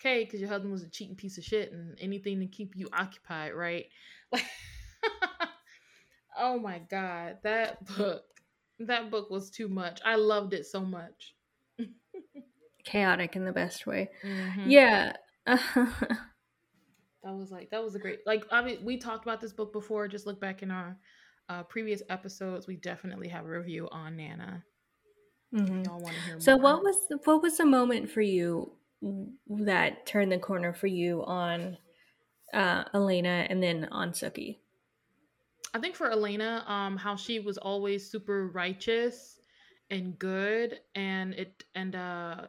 [0.00, 2.88] okay because your husband was a cheating piece of shit and anything to keep you
[2.92, 3.86] occupied right
[4.32, 4.44] like
[6.38, 8.24] oh my god that book
[8.80, 10.00] that book was too much.
[10.04, 11.34] I loved it so much.
[12.84, 14.08] Chaotic in the best way.
[14.24, 14.70] Mm-hmm.
[14.70, 15.12] Yeah.
[15.46, 15.64] that
[17.24, 20.08] was like that was a great like I mean we talked about this book before.
[20.08, 20.96] Just look back in our
[21.48, 22.66] uh, previous episodes.
[22.66, 24.64] We definitely have a review on Nana.
[25.54, 25.82] Mm-hmm.
[25.84, 28.70] Y'all want to hear so what was the, what was the moment for you
[29.02, 31.76] that turned the corner for you on
[32.52, 34.58] uh, Elena and then on Sookie?
[35.74, 39.38] I think for Elena, um, how she was always super righteous
[39.90, 42.46] and good, and it and uh,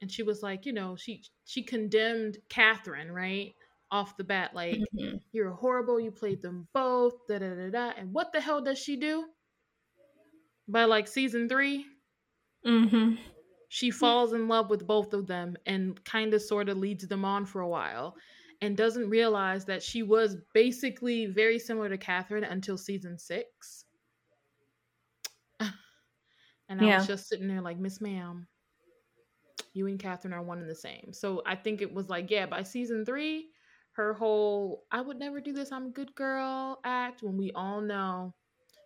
[0.00, 3.54] and she was like, you know, she she condemned Katherine right
[3.90, 5.16] off the bat, like mm-hmm.
[5.32, 7.92] you're horrible, you played them both, da da da da.
[7.98, 9.26] And what the hell does she do?
[10.68, 11.84] By like season 3
[12.64, 13.14] mm-hmm.
[13.72, 13.98] She mm-hmm.
[13.98, 17.46] falls in love with both of them and kind of sort of leads them on
[17.46, 18.16] for a while
[18.60, 23.84] and doesn't realize that she was basically very similar to Katherine until season six.
[25.60, 26.98] and I yeah.
[26.98, 28.48] was just sitting there like, Miss Ma'am,
[29.72, 31.12] you and Katherine are one and the same.
[31.12, 33.50] So I think it was like, yeah, by season three,
[33.92, 37.80] her whole I would never do this, I'm a good girl act when we all
[37.80, 38.34] know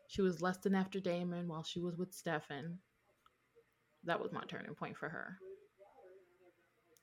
[0.09, 2.79] she was less than after Damon while she was with Stefan.
[4.07, 5.39] That was my turning point for her.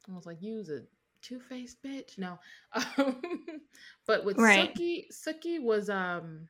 [0.10, 0.82] I was like, use a
[1.22, 2.18] two faced bitch.
[2.18, 2.40] No,
[2.74, 3.22] um,
[4.08, 4.74] but with right.
[4.74, 6.48] Sookie, Sookie was um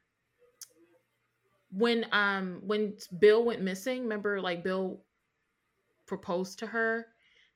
[1.72, 4.04] when um when Bill went missing.
[4.04, 5.02] Remember, like Bill
[6.06, 7.08] proposed to her,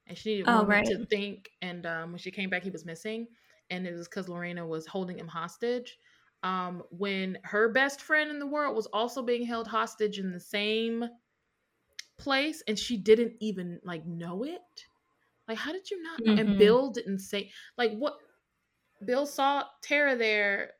[0.07, 0.85] and she needed a oh, right.
[0.85, 1.49] to think.
[1.61, 3.27] And um, when she came back, he was missing,
[3.69, 5.97] and it was because Lorena was holding him hostage.
[6.43, 10.39] Um, when her best friend in the world was also being held hostage in the
[10.39, 11.05] same
[12.17, 14.85] place, and she didn't even like know it
[15.47, 16.21] like, how did you not?
[16.21, 16.39] Mm-hmm.
[16.39, 18.15] And Bill didn't say, like, what?
[19.05, 20.71] Bill saw Tara there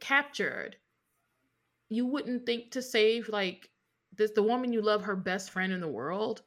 [0.00, 0.76] captured.
[1.88, 3.70] You wouldn't think to save, like,
[4.16, 6.42] this, the woman you love, her best friend in the world.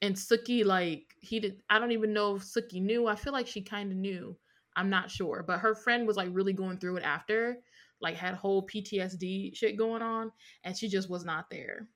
[0.00, 3.06] And Sookie like, he did, I don't even know if Sookie knew.
[3.06, 4.36] I feel like she kind of knew.
[4.76, 5.44] I'm not sure.
[5.46, 7.58] But her friend was, like, really going through it after,
[8.00, 10.32] like, had whole PTSD shit going on.
[10.64, 11.88] And she just was not there.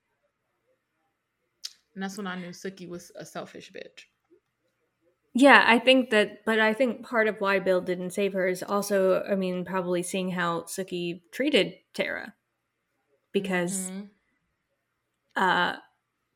[1.93, 4.05] And that's when I knew Sookie was a selfish bitch.
[5.35, 8.61] Yeah, I think that, but I think part of why Bill didn't save her is
[8.61, 12.35] also, I mean, probably seeing how Sookie treated Tara,
[13.31, 14.05] because mm-hmm.
[15.35, 15.75] uh,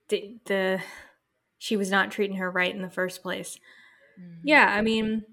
[0.10, 0.82] the the
[1.60, 3.60] she was not treating her right in the first place.
[4.20, 4.48] Mm-hmm.
[4.48, 5.26] Yeah, I mean,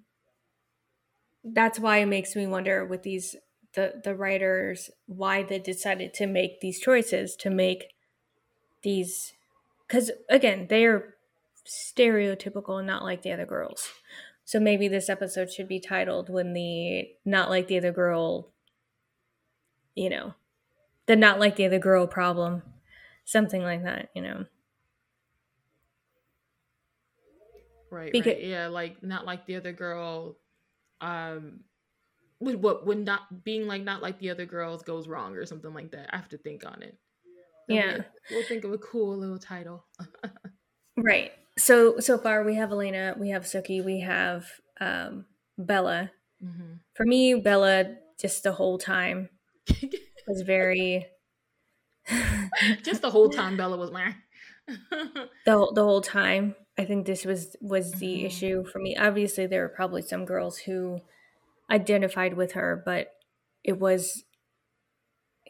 [1.43, 3.37] that's why it makes me wonder with these
[3.75, 7.95] the the writers why they decided to make these choices to make
[8.83, 9.34] these
[9.95, 11.15] because again they are
[11.67, 13.89] stereotypical and not like the other girls.
[14.45, 18.53] So maybe this episode should be titled when the not like the other girl,
[19.95, 20.35] you know,
[21.07, 22.63] the not like the other girl problem,
[23.25, 24.47] something like that, you know.
[27.91, 28.43] Right, because, right.
[28.45, 30.39] Yeah, like not like the other girl
[31.01, 31.65] um
[32.41, 35.75] With what when not being like not like the other girls goes wrong or something
[35.75, 36.11] like that.
[36.13, 36.99] I have to think on it.
[37.69, 38.03] Yeah.
[38.31, 39.85] we'll, think of a cool little title.
[40.97, 41.33] Right.
[41.59, 44.47] So so far we have Elena, we have Sookie, we have
[44.81, 45.27] um
[45.59, 46.13] Bella.
[46.41, 49.29] hmm For me, Bella just the whole time
[50.29, 51.07] was very
[52.83, 54.13] Just the whole time Bella was meh.
[55.47, 56.55] the whole- the whole time.
[56.79, 58.25] I think this was was the Mhm.
[58.27, 58.97] issue for me.
[58.97, 61.01] Obviously, there were probably some girls who
[61.71, 63.13] identified with her, but
[63.65, 64.25] it was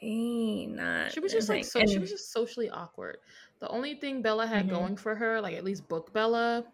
[0.03, 1.13] not.
[1.13, 3.19] she was just like so she was just socially awkward.
[3.61, 4.71] The only thing Bella had Mhm.
[4.71, 6.71] going for her, like at least book Bella,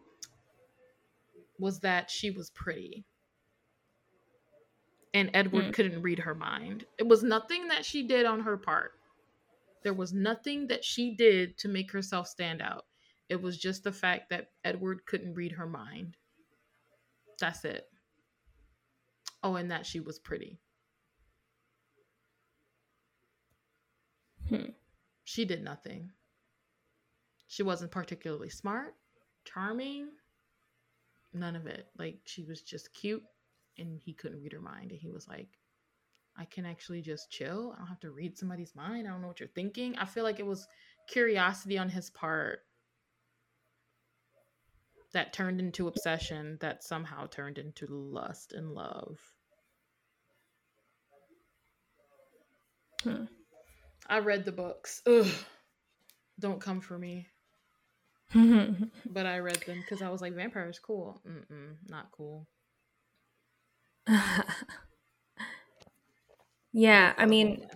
[1.58, 3.04] was that she was pretty.
[5.12, 5.72] And Edward Mm.
[5.74, 6.86] couldn't read her mind.
[6.98, 8.92] It was nothing that she did on her part.
[9.82, 12.86] There was nothing that she did to make herself stand out.
[13.28, 16.16] It was just the fact that Edward couldn't read her mind.
[17.38, 17.90] That's it.
[19.42, 20.60] Oh, and that she was pretty.
[24.50, 24.70] Hmm.
[25.24, 26.10] She did nothing.
[27.46, 28.94] She wasn't particularly smart,
[29.44, 30.08] charming,
[31.32, 31.86] none of it.
[31.98, 33.24] Like she was just cute
[33.78, 34.90] and he couldn't read her mind.
[34.90, 35.48] And he was like,
[36.36, 37.72] I can actually just chill.
[37.74, 39.06] I don't have to read somebody's mind.
[39.06, 39.96] I don't know what you're thinking.
[39.98, 40.66] I feel like it was
[41.08, 42.60] curiosity on his part
[45.12, 49.18] that turned into obsession that somehow turned into lust and love.
[53.02, 53.24] Hmm.
[54.10, 55.00] I read the books.
[55.06, 55.26] Ugh.
[56.40, 57.28] Don't come for me.
[59.12, 61.20] But I read them because I was like, vampires cool.
[61.26, 62.46] Mm-mm, not cool.
[66.72, 67.66] yeah, I mean,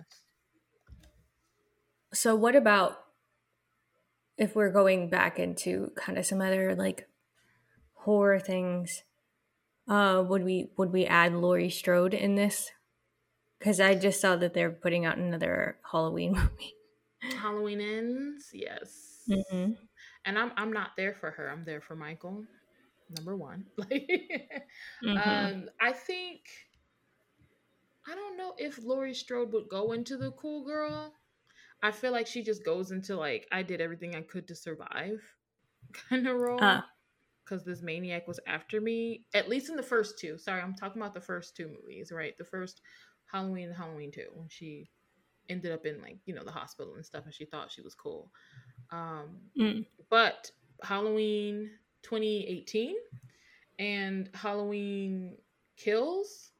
[2.13, 2.97] so what about
[4.37, 7.07] if we're going back into kind of some other like
[7.93, 9.03] horror things?
[9.87, 12.71] Uh, would we would we add Laurie Strode in this?
[13.59, 16.75] Because I just saw that they're putting out another Halloween movie.
[17.37, 19.23] Halloween ends, yes.
[19.29, 19.71] Mm-hmm.
[20.25, 21.49] And I'm I'm not there for her.
[21.49, 22.43] I'm there for Michael.
[23.15, 23.65] Number one.
[25.03, 25.17] Mm-hmm.
[25.17, 26.41] um I think
[28.07, 31.13] I don't know if Laurie Strode would go into the cool girl.
[31.83, 35.21] I feel like she just goes into like I did everything I could to survive
[36.09, 36.59] kind of role.
[36.61, 36.85] Ah.
[37.43, 39.25] because this maniac was after me.
[39.33, 40.37] At least in the first two.
[40.37, 42.35] Sorry, I'm talking about the first two movies, right?
[42.37, 42.81] The first
[43.31, 44.89] Halloween and Halloween two, when she
[45.49, 47.95] ended up in like you know the hospital and stuff, and she thought she was
[47.95, 48.31] cool.
[48.91, 49.85] Um, Mm.
[50.09, 50.51] but
[50.83, 51.71] Halloween
[52.03, 52.95] 2018
[53.79, 55.37] and Halloween
[55.77, 56.51] Kills,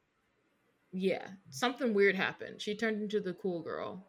[0.92, 2.60] yeah, something weird happened.
[2.60, 4.04] She turned into the cool girl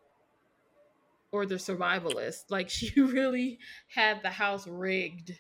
[1.32, 2.46] or the survivalist.
[2.50, 3.60] Like she really
[3.94, 5.38] had the house rigged.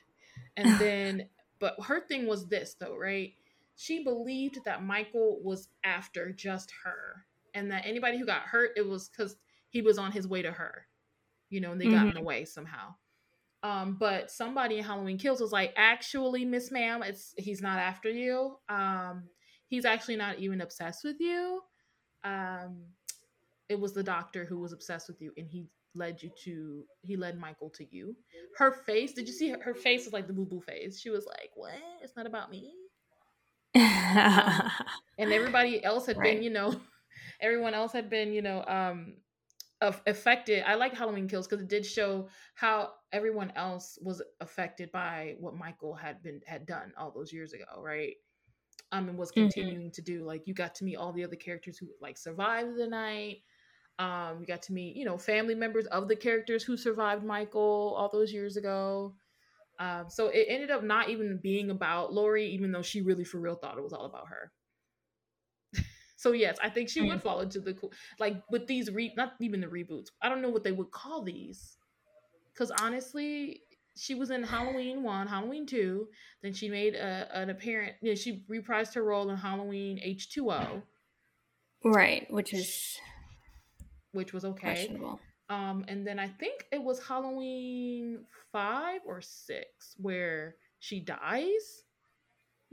[0.55, 3.33] And then, but her thing was this though, right?
[3.77, 8.85] She believed that Michael was after just her and that anybody who got hurt, it
[8.85, 9.35] was because
[9.69, 10.87] he was on his way to her,
[11.49, 12.95] you know, and they got in the way somehow.
[13.63, 18.09] Um, but somebody in Halloween Kills was like, actually, Miss Ma'am, it's he's not after
[18.09, 18.57] you.
[18.67, 19.23] Um,
[19.67, 21.61] he's actually not even obsessed with you.
[22.23, 22.83] Um,
[23.69, 27.15] it was the doctor who was obsessed with you, and he led you to he
[27.15, 28.15] led Michael to you.
[28.57, 30.99] Her face, did you see her, her face was like the boo boo face?
[30.99, 31.73] She was like, What?
[32.01, 32.73] It's not about me.
[35.17, 36.21] And everybody else had Right.
[36.21, 36.79] been, you know,
[37.41, 39.17] everyone else had been, you know, um
[40.07, 40.63] affected.
[40.67, 45.55] I like Halloween Kills because it did show how everyone else was affected by what
[45.55, 48.15] Michael had been had done all those years ago, right?
[48.91, 49.51] Um, and was Mhm.
[49.51, 50.23] continuing to do.
[50.25, 53.43] Like you got to meet all the other characters who like survived the night.
[53.99, 57.95] Um, you got to meet, you know, family members of the characters who survived Michael
[57.97, 59.15] all those years ago.
[59.79, 63.39] Um, so it ended up not even being about Laurie, even though she really for
[63.39, 64.51] real thought it was all about her.
[66.15, 67.21] so yes, I think she would Mm.
[67.21, 70.07] fall into the cool like with these re not even the reboots.
[70.21, 71.77] I don't know what they would call these.
[72.55, 73.63] Cause honestly,
[73.97, 76.09] she was in Halloween one, Halloween two.
[76.41, 77.97] Then she made a, an apparent.
[78.01, 80.87] You know, she reprised her role in Halloween H two O,
[81.83, 82.99] right, which is
[84.11, 84.93] which was okay.
[85.49, 91.83] Um, and then I think it was Halloween five or six where she dies.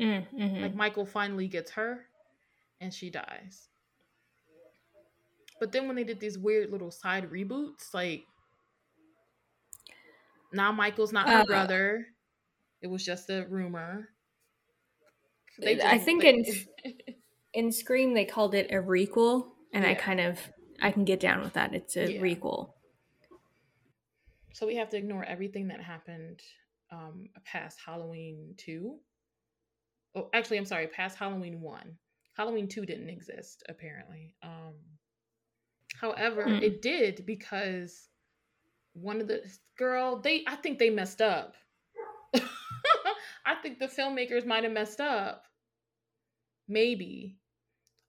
[0.00, 0.62] Mm, mhm.
[0.62, 2.06] Like Michael finally gets her,
[2.80, 3.68] and she dies.
[5.60, 8.24] But then when they did these weird little side reboots, like
[10.52, 12.06] now Michael's not her Uh, brother.
[12.82, 14.08] It was just a rumor.
[15.58, 16.44] They I think in-
[17.52, 20.40] In Scream, they called it a requel, and I kind of
[20.84, 21.74] I can get down with that.
[21.74, 22.20] It's a Yeah.
[22.20, 22.72] requel.
[24.52, 26.40] so we have to ignore everything that happened
[26.90, 29.00] um past Halloween two.
[30.14, 31.98] Oh, actually, I'm sorry, past Halloween one,
[32.36, 34.34] Halloween 2 didn't exist, apparently.
[34.42, 34.74] Um,
[36.00, 36.62] however, mm.
[36.62, 38.08] it did because
[38.92, 39.42] one of the
[39.76, 41.56] girl, they I think they messed up.
[43.46, 45.44] I think the filmmakers might have messed up.
[46.68, 47.38] Maybe.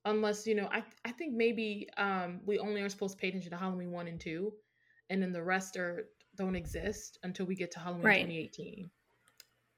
[0.06, 3.50] Unless, you know, I I think maybe um we only are supposed to pay attention
[3.50, 4.52] to Halloween 1 and 2
[5.10, 8.26] and then the rest are don't exist until we get to Halloween right.
[8.26, 8.90] 2018.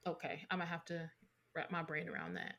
[0.06, 1.10] Okay, I'm gonna have to
[1.54, 2.54] wrap my brain around that.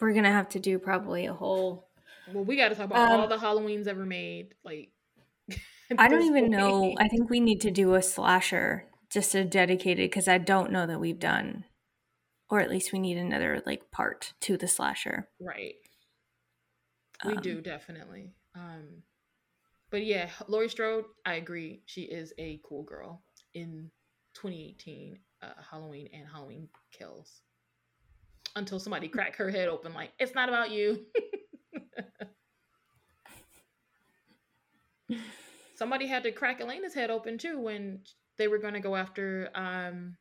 [0.00, 1.88] We're gonna have to do probably a whole.
[2.32, 4.54] Well, we got to talk about um, all the Halloweens ever made.
[4.64, 4.90] Like,
[5.98, 6.94] I don't even know.
[6.98, 10.86] I think we need to do a slasher just a dedicated because I don't know
[10.86, 11.64] that we've done,
[12.50, 15.28] or at least we need another like part to the slasher.
[15.40, 15.76] Right.
[17.24, 18.34] We um, do definitely.
[18.54, 19.02] Um,
[19.90, 21.82] but yeah, Laurie Strode, I agree.
[21.86, 23.22] She is a cool girl
[23.54, 23.90] in
[24.34, 27.40] 2018 uh, Halloween and Halloween Kills.
[28.54, 31.04] Until somebody crack her head open, like it's not about you.
[35.76, 38.00] somebody had to crack Elena's head open too when
[38.38, 40.16] they were going to go after um,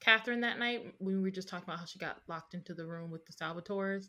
[0.00, 0.94] Katherine that night.
[0.98, 4.08] We were just talking about how she got locked into the room with the Salvatores,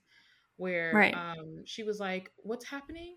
[0.60, 1.16] where right.
[1.16, 3.16] um, she was like, "What's happening?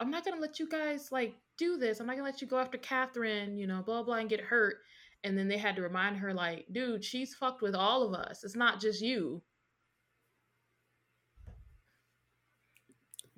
[0.00, 2.00] I'm not gonna let you guys like do this.
[2.00, 4.76] I'm not gonna let you go after Katherine, you know, blah blah, and get hurt."
[5.24, 8.42] And then they had to remind her, like, "Dude, she's fucked with all of us.
[8.44, 9.42] It's not just you."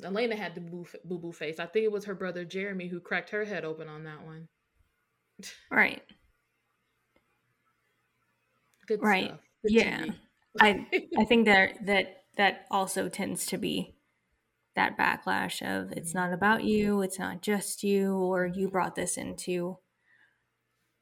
[0.02, 1.60] Elena had the boo boo face.
[1.60, 4.48] I think it was her brother Jeremy who cracked her head open on that one.
[5.70, 6.02] Right.
[8.86, 9.32] Good right.
[9.62, 10.04] Good yeah.
[10.60, 10.86] I
[11.18, 13.94] I think that that that also tends to be
[14.74, 19.16] that backlash of it's not about you, it's not just you, or you brought this
[19.16, 19.78] into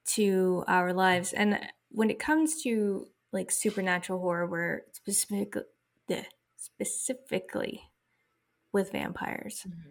[0.05, 1.33] to our lives.
[1.33, 1.59] And
[1.91, 5.62] when it comes to like supernatural horror, where specifically
[6.62, 7.91] specifically
[8.72, 9.66] with vampires.
[9.68, 9.91] Mm-hmm.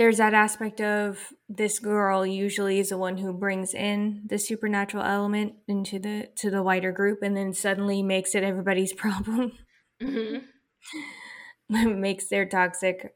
[0.00, 5.04] There's that aspect of this girl usually is the one who brings in the supernatural
[5.04, 9.52] element into the to the wider group and then suddenly makes it everybody's problem.
[10.02, 10.40] Mm-hmm.
[12.00, 13.14] makes their toxic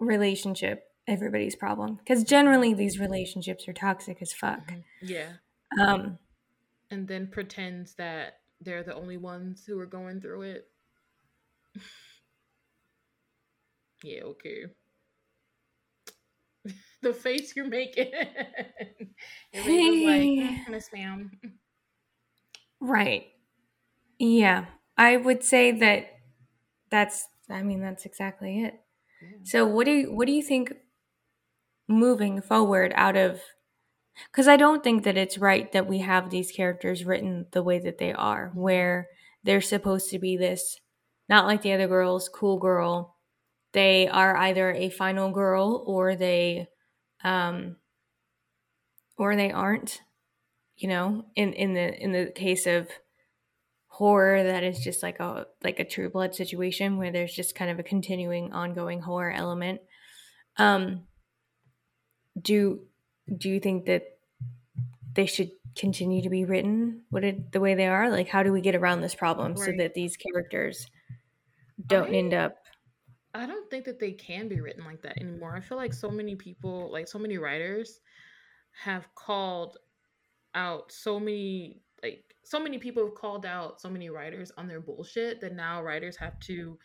[0.00, 4.66] relationship everybody's problem because generally these relationships are toxic as fuck.
[4.68, 4.80] Mm-hmm.
[5.02, 5.32] Yeah.
[5.78, 6.18] Um
[6.90, 10.68] and then pretends that they're the only ones who are going through it.
[14.04, 14.66] Yeah, okay.
[17.06, 18.12] The face you're making.
[19.54, 20.36] Mm, hey.
[20.38, 21.30] like, Miss Ma'am.
[22.80, 23.28] Right.
[24.18, 24.66] Yeah.
[24.98, 26.10] I would say that
[26.90, 28.74] that's I mean that's exactly it.
[29.22, 29.38] Yeah.
[29.44, 30.74] So what do you what do you think
[31.88, 33.40] moving forward out of
[34.30, 37.78] because I don't think that it's right that we have these characters written the way
[37.78, 39.08] that they are, where
[39.44, 40.78] they're supposed to be this
[41.28, 43.16] not like the other girls, cool girl,
[43.72, 46.68] they are either a final girl or they
[47.24, 47.76] um
[49.18, 50.02] or they aren't
[50.76, 52.88] you know in in the in the case of
[53.88, 57.70] horror that is just like a like a true blood situation where there's just kind
[57.70, 59.80] of a continuing ongoing horror element
[60.58, 61.02] um
[62.40, 62.80] do
[63.36, 64.02] do you think that
[65.14, 68.52] they should continue to be written what did, the way they are like how do
[68.52, 69.64] we get around this problem right.
[69.64, 70.86] so that these characters
[71.86, 72.56] don't I, end up
[73.36, 75.54] I don't think that they can be written like that anymore.
[75.54, 78.00] I feel like so many people, like so many writers,
[78.82, 79.78] have called
[80.54, 84.80] out so many like so many people have called out so many writers on their
[84.80, 86.78] bullshit that now writers have to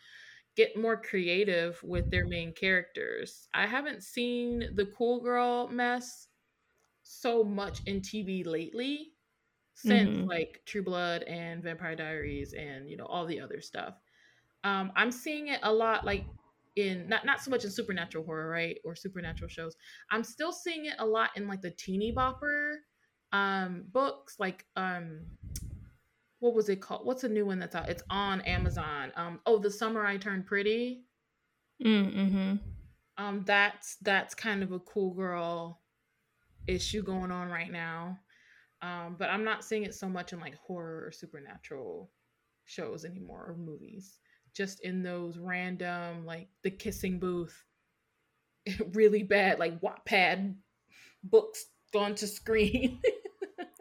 [0.56, 3.48] get more creative with their main characters.
[3.54, 6.28] I haven't seen the cool girl mess
[7.02, 9.12] so much in TV lately
[9.74, 10.28] since mm-hmm.
[10.28, 13.94] like True Blood and Vampire Diaries and you know all the other stuff.
[14.64, 16.24] Um, I'm seeing it a lot like
[16.76, 19.76] in not not so much in supernatural horror, right, or supernatural shows.
[20.10, 22.76] I'm still seeing it a lot in like the teeny bopper
[23.32, 25.20] um books, like um
[26.40, 27.06] what was it called?
[27.06, 27.88] What's a new one that's out?
[27.88, 29.12] It's on Amazon.
[29.16, 31.04] Um oh, The Summer I Turned Pretty.
[31.84, 32.56] Mm-hmm.
[33.18, 35.80] Um that's that's kind of a cool girl
[36.66, 38.18] issue going on right now.
[38.82, 42.10] Um, but I'm not seeing it so much in like horror or supernatural
[42.64, 44.18] shows anymore or movies
[44.54, 47.64] just in those random like the kissing booth
[48.92, 50.54] really bad like Wattpad
[51.22, 53.00] books gone to screen.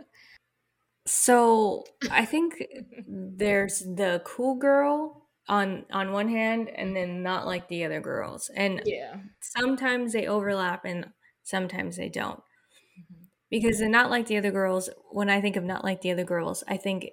[1.06, 2.64] so I think
[3.08, 8.50] there's the cool girl on on one hand and then not like the other girls.
[8.56, 9.18] And yeah.
[9.42, 11.08] Sometimes they overlap and
[11.44, 12.40] sometimes they don't.
[12.40, 13.26] Mm-hmm.
[13.50, 16.24] Because they're not like the other girls, when I think of not like the other
[16.24, 17.10] girls, I think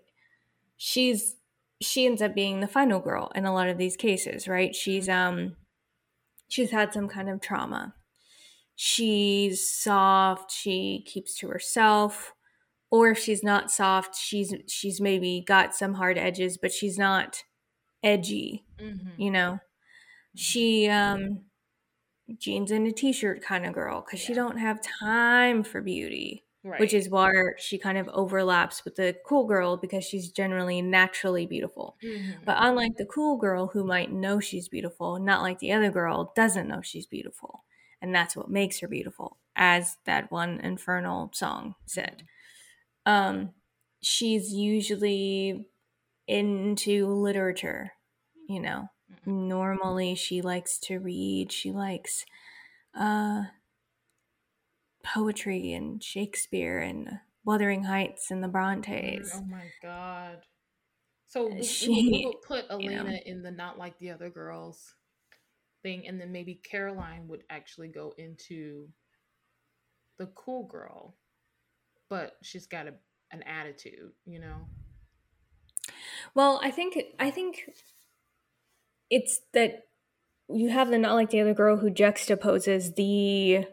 [0.76, 1.34] she's
[1.80, 4.74] she ends up being the final girl in a lot of these cases, right?
[4.74, 5.56] She's um
[6.48, 7.94] she's had some kind of trauma.
[8.74, 12.32] She's soft, she keeps to herself,
[12.90, 17.42] or if she's not soft, she's she's maybe got some hard edges, but she's not
[18.02, 19.20] edgy, mm-hmm.
[19.20, 19.60] you know.
[20.34, 21.44] She um
[22.38, 24.26] jeans and a t-shirt kind of girl cuz yeah.
[24.26, 26.44] she don't have time for beauty.
[26.64, 26.80] Right.
[26.80, 31.46] Which is why she kind of overlaps with the cool girl because she's generally naturally
[31.46, 31.96] beautiful.
[32.04, 32.42] Mm-hmm.
[32.44, 36.32] But unlike the cool girl who might know she's beautiful, not like the other girl
[36.34, 37.64] doesn't know she's beautiful.
[38.02, 42.24] And that's what makes her beautiful, as that one infernal song said.
[43.06, 43.50] Um,
[44.02, 45.64] she's usually
[46.26, 47.92] into literature,
[48.48, 48.88] you know.
[49.12, 49.48] Mm-hmm.
[49.48, 52.26] Normally she likes to read, she likes
[52.98, 53.42] uh
[55.14, 59.32] poetry and Shakespeare and Wuthering Heights and the mm, Brontes.
[59.34, 60.38] Oh my god.
[61.28, 64.94] So she would put Elena you know, in the not like the other girls
[65.82, 68.88] thing, and then maybe Caroline would actually go into
[70.18, 71.16] the cool girl,
[72.08, 72.94] but she's got a,
[73.30, 74.66] an attitude, you know.
[76.34, 77.70] Well, I think I think
[79.10, 79.84] it's that
[80.48, 83.66] you have the not like the other girl who juxtaposes the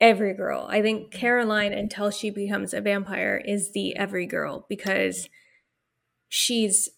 [0.00, 0.66] every girl.
[0.68, 1.18] I think mm-hmm.
[1.18, 5.28] Caroline, until she becomes a vampire, is the every girl because
[6.28, 6.88] she's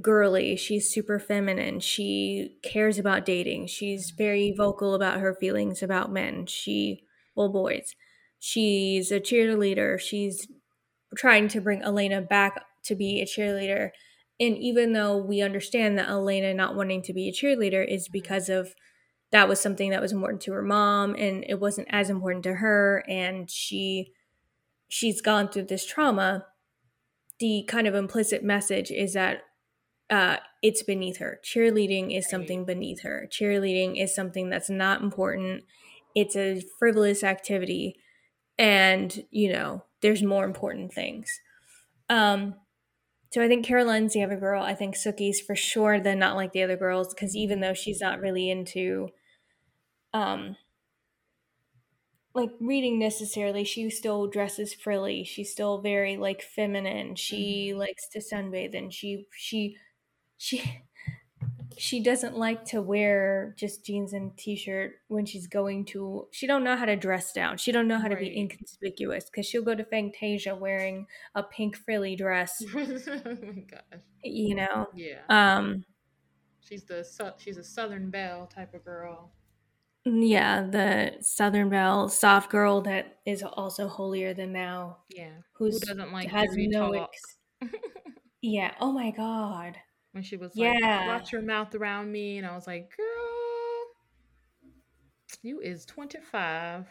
[0.00, 0.56] girly.
[0.56, 1.80] She's super feminine.
[1.80, 3.66] She cares about dating.
[3.66, 4.16] She's mm-hmm.
[4.16, 6.46] very vocal about her feelings about men.
[6.46, 7.04] She,
[7.34, 7.94] well, boys.
[8.38, 9.98] She's a cheerleader.
[9.98, 10.46] She's
[11.16, 13.90] trying to bring Elena back to be a cheerleader.
[14.40, 18.12] And even though we understand that Elena not wanting to be a cheerleader is mm-hmm.
[18.12, 18.74] because of
[19.32, 22.54] that was something that was important to her mom and it wasn't as important to
[22.54, 24.12] her and she
[24.88, 26.46] she's gone through this trauma.
[27.40, 29.42] The kind of implicit message is that
[30.08, 31.40] uh, it's beneath her.
[31.44, 33.28] Cheerleading is something beneath her.
[33.30, 35.64] Cheerleading is something that's not important.
[36.14, 37.96] It's a frivolous activity
[38.58, 41.28] and you know there's more important things.
[42.08, 42.54] Um
[43.34, 44.62] so I think Caroline's the other girl.
[44.62, 48.00] I think Sookie's for sure the not like the other girls because even though she's
[48.00, 49.08] not really into
[50.12, 50.54] um
[52.32, 57.80] like reading necessarily she still dresses frilly she's still very like feminine she mm-hmm.
[57.80, 59.76] likes to sunbathe and she she
[60.38, 60.83] she
[61.78, 66.64] she doesn't like to wear just jeans and t-shirt when she's going to she don't
[66.64, 67.56] know how to dress down.
[67.56, 68.18] She don't know how right.
[68.18, 72.62] to be inconspicuous because she'll go to Fangtasia wearing a pink frilly dress.
[72.74, 74.00] Oh my gosh.
[74.22, 74.88] You know?
[74.94, 75.20] Yeah.
[75.28, 75.84] Um
[76.60, 77.06] she's the
[77.38, 79.32] she's a southern belle type of girl.
[80.06, 84.98] Yeah, the Southern Belle soft girl that is also holier than thou.
[85.08, 87.38] Yeah, who's, who doesn't like has no ex-
[88.42, 88.72] yeah.
[88.80, 89.78] Oh my god.
[90.14, 91.08] When she was like, yeah.
[91.08, 94.66] "Watch your mouth around me," and I was like, "Girl,
[95.42, 96.86] you is twenty five.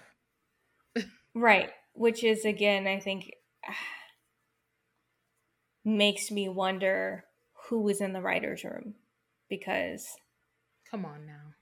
[1.34, 3.32] right, which is again, I think,
[5.86, 7.24] makes me wonder
[7.70, 8.96] who was in the writers' room
[9.50, 10.06] because.
[10.92, 11.56] Come on now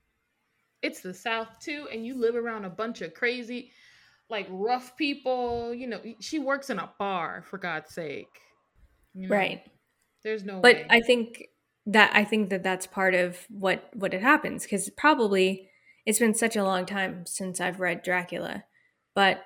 [0.82, 3.72] it's the South too, and you live around a bunch of crazy,
[4.30, 5.74] like rough people.
[5.74, 8.40] You know, she works in a bar for God's sake.
[9.14, 9.36] You know?
[9.36, 9.64] Right.
[10.24, 10.60] There's no.
[10.62, 10.88] But way.
[10.90, 11.48] I think
[11.86, 15.70] that I think that that's part of what what it happens because probably
[16.06, 18.64] it's been such a long time since I've read Dracula,
[19.16, 19.42] but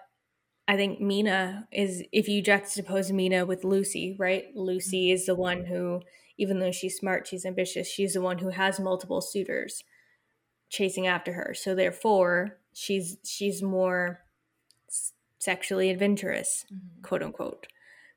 [0.67, 4.45] I think Mina is if you juxtapose Mina with Lucy, right?
[4.55, 5.13] Lucy mm-hmm.
[5.13, 6.01] is the one who,
[6.38, 7.88] even though she's smart, she's ambitious.
[7.88, 9.83] She's the one who has multiple suitors
[10.69, 11.53] chasing after her.
[11.53, 14.21] So therefore, she's she's more
[15.39, 17.01] sexually adventurous, mm-hmm.
[17.03, 17.67] quote unquote,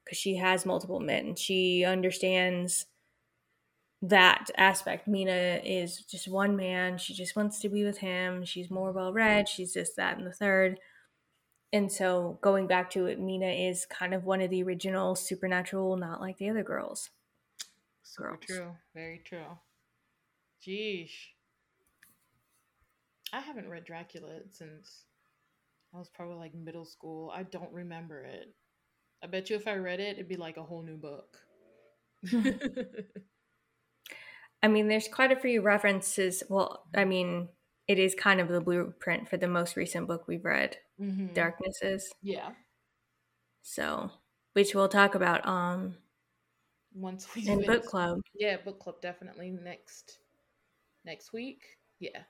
[0.05, 1.37] because she has multiple men.
[1.37, 2.87] She understands
[4.03, 5.09] that aspect.
[5.09, 6.99] Mina is just one man.
[6.99, 8.45] She just wants to be with him.
[8.45, 9.49] She's more well read.
[9.49, 10.79] She's just that and the third.
[11.73, 15.97] And so going back to it, Mina is kind of one of the original supernatural,
[15.97, 17.11] not like the other girls.
[18.03, 18.71] Super true.
[18.95, 19.59] Very true.
[20.67, 21.11] Jeez.
[23.33, 25.05] I haven't read Dracula since
[25.95, 27.31] I was probably like middle school.
[27.35, 28.55] I don't remember it.
[29.23, 31.37] I bet you if I read it, it'd be like a whole new book.
[34.63, 36.43] I mean, there's quite a few references.
[36.49, 37.49] Well, I mean,
[37.87, 41.33] it is kind of the blueprint for the most recent book we've read, mm-hmm.
[41.35, 42.13] Darknesses.
[42.23, 42.51] Yeah.
[43.63, 44.11] So,
[44.55, 45.95] which we'll talk about um
[46.95, 48.21] once we in book club.
[48.35, 50.19] Yeah, book club definitely next
[51.05, 51.63] next week.
[52.01, 52.23] Yeah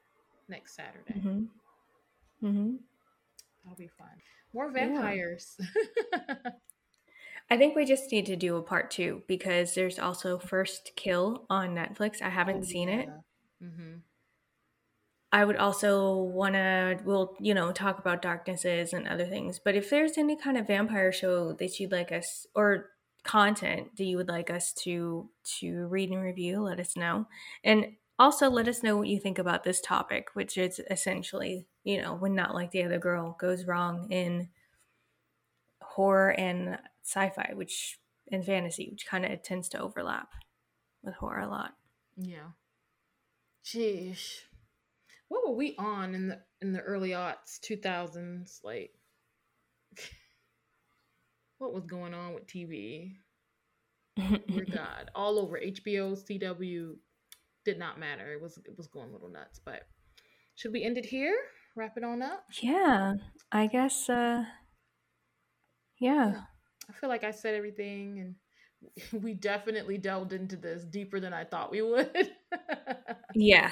[0.49, 1.14] next Saturday.
[1.14, 2.47] Mm-hmm.
[2.47, 2.74] Mm-hmm.
[3.64, 4.09] That'll be fun.
[4.55, 5.57] More vampires.
[5.61, 6.35] Yeah.
[7.51, 11.46] I think we just need to do a part two because there's also First Kill
[11.49, 12.20] on Netflix.
[12.20, 12.99] I haven't oh, seen yeah.
[13.01, 13.09] it.
[13.64, 13.94] Mm-hmm.
[15.30, 19.61] I would also want to, we'll, you know, talk about darknesses and other things.
[19.62, 22.90] But if there's any kind of vampire show that you'd like us, or
[23.24, 25.28] content that you would like us to
[25.61, 27.26] to read and review, let us know.
[27.62, 32.01] And also let us know what you think about this topic, which is essentially, you
[32.01, 34.49] know, when not like the other girl goes wrong in
[35.99, 37.99] horror and sci-fi, which
[38.30, 40.28] and fantasy, which kind of tends to overlap
[41.03, 41.74] with horror a lot.
[42.16, 42.53] Yeah.
[43.64, 44.42] Sheesh.
[45.26, 48.61] What were we on in the in the early aughts, two thousands?
[48.62, 48.92] Like,
[51.59, 53.16] what was going on with TV?
[54.16, 56.94] Dear God, all over HBO, CW,
[57.64, 58.32] did not matter.
[58.32, 59.61] It was it was going a little nuts.
[59.64, 59.82] But
[60.55, 61.34] should we end it here?
[61.74, 62.44] Wrap it on up.
[62.61, 63.14] Yeah,
[63.51, 64.09] I guess.
[64.09, 64.44] uh
[66.01, 66.42] Yeah.
[66.88, 68.34] I feel like I said everything,
[69.12, 72.32] and we definitely delved into this deeper than I thought we would.
[73.34, 73.70] yeah.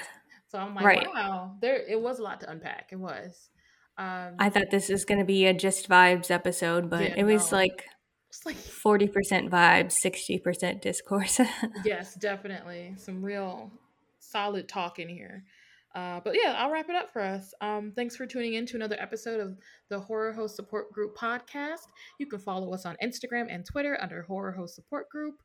[0.49, 1.07] So I'm like, right.
[1.13, 2.89] wow, there it was a lot to unpack.
[2.91, 3.49] It was.
[3.97, 7.23] Um, I thought this was going to be a just vibes episode, but yeah, it
[7.23, 7.57] was no.
[7.57, 7.85] like
[8.29, 11.39] it's like 40% vibes, 60% discourse.
[11.83, 12.93] yes, definitely.
[12.97, 13.71] Some real
[14.19, 15.43] solid talk in here.
[15.95, 17.53] Uh, but yeah, I'll wrap it up for us.
[17.61, 19.57] Um, thanks for tuning in to another episode of
[19.89, 21.87] the Horror Heaux Support Group podcast.
[22.19, 25.41] You can follow us on Instagram and Twitter under Horror Heaux Support Group.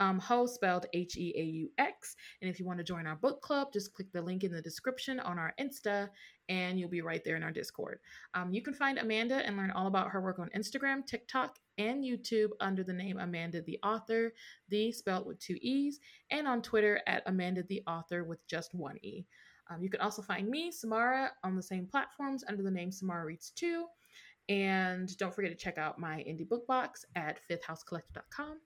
[0.00, 2.16] Um, Ho spelled H E A U X.
[2.42, 4.60] And if you want to join our book club, just click the link in the
[4.60, 6.08] description on our Insta
[6.48, 8.00] and you'll be right there in our Discord.
[8.34, 12.04] Um, you can find Amanda and learn all about her work on Instagram, TikTok, and
[12.04, 14.32] YouTube under the name Amanda the Author,
[14.68, 18.98] the spelled with two E's, and on Twitter at Amanda the Author with just one
[19.02, 19.24] E.
[19.70, 23.24] Um, you can also find me, Samara, on the same platforms under the name Samara
[23.24, 23.86] Reads 2.
[24.48, 28.60] And don't forget to check out my indie book box at fifthhousecollective.com.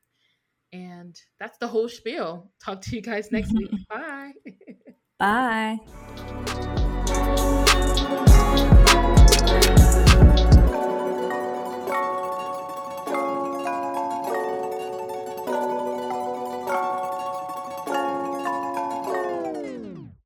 [0.73, 2.51] And that's the whole spiel.
[2.63, 3.71] Talk to you guys next week.
[3.89, 4.33] Bye.
[5.19, 5.79] Bye.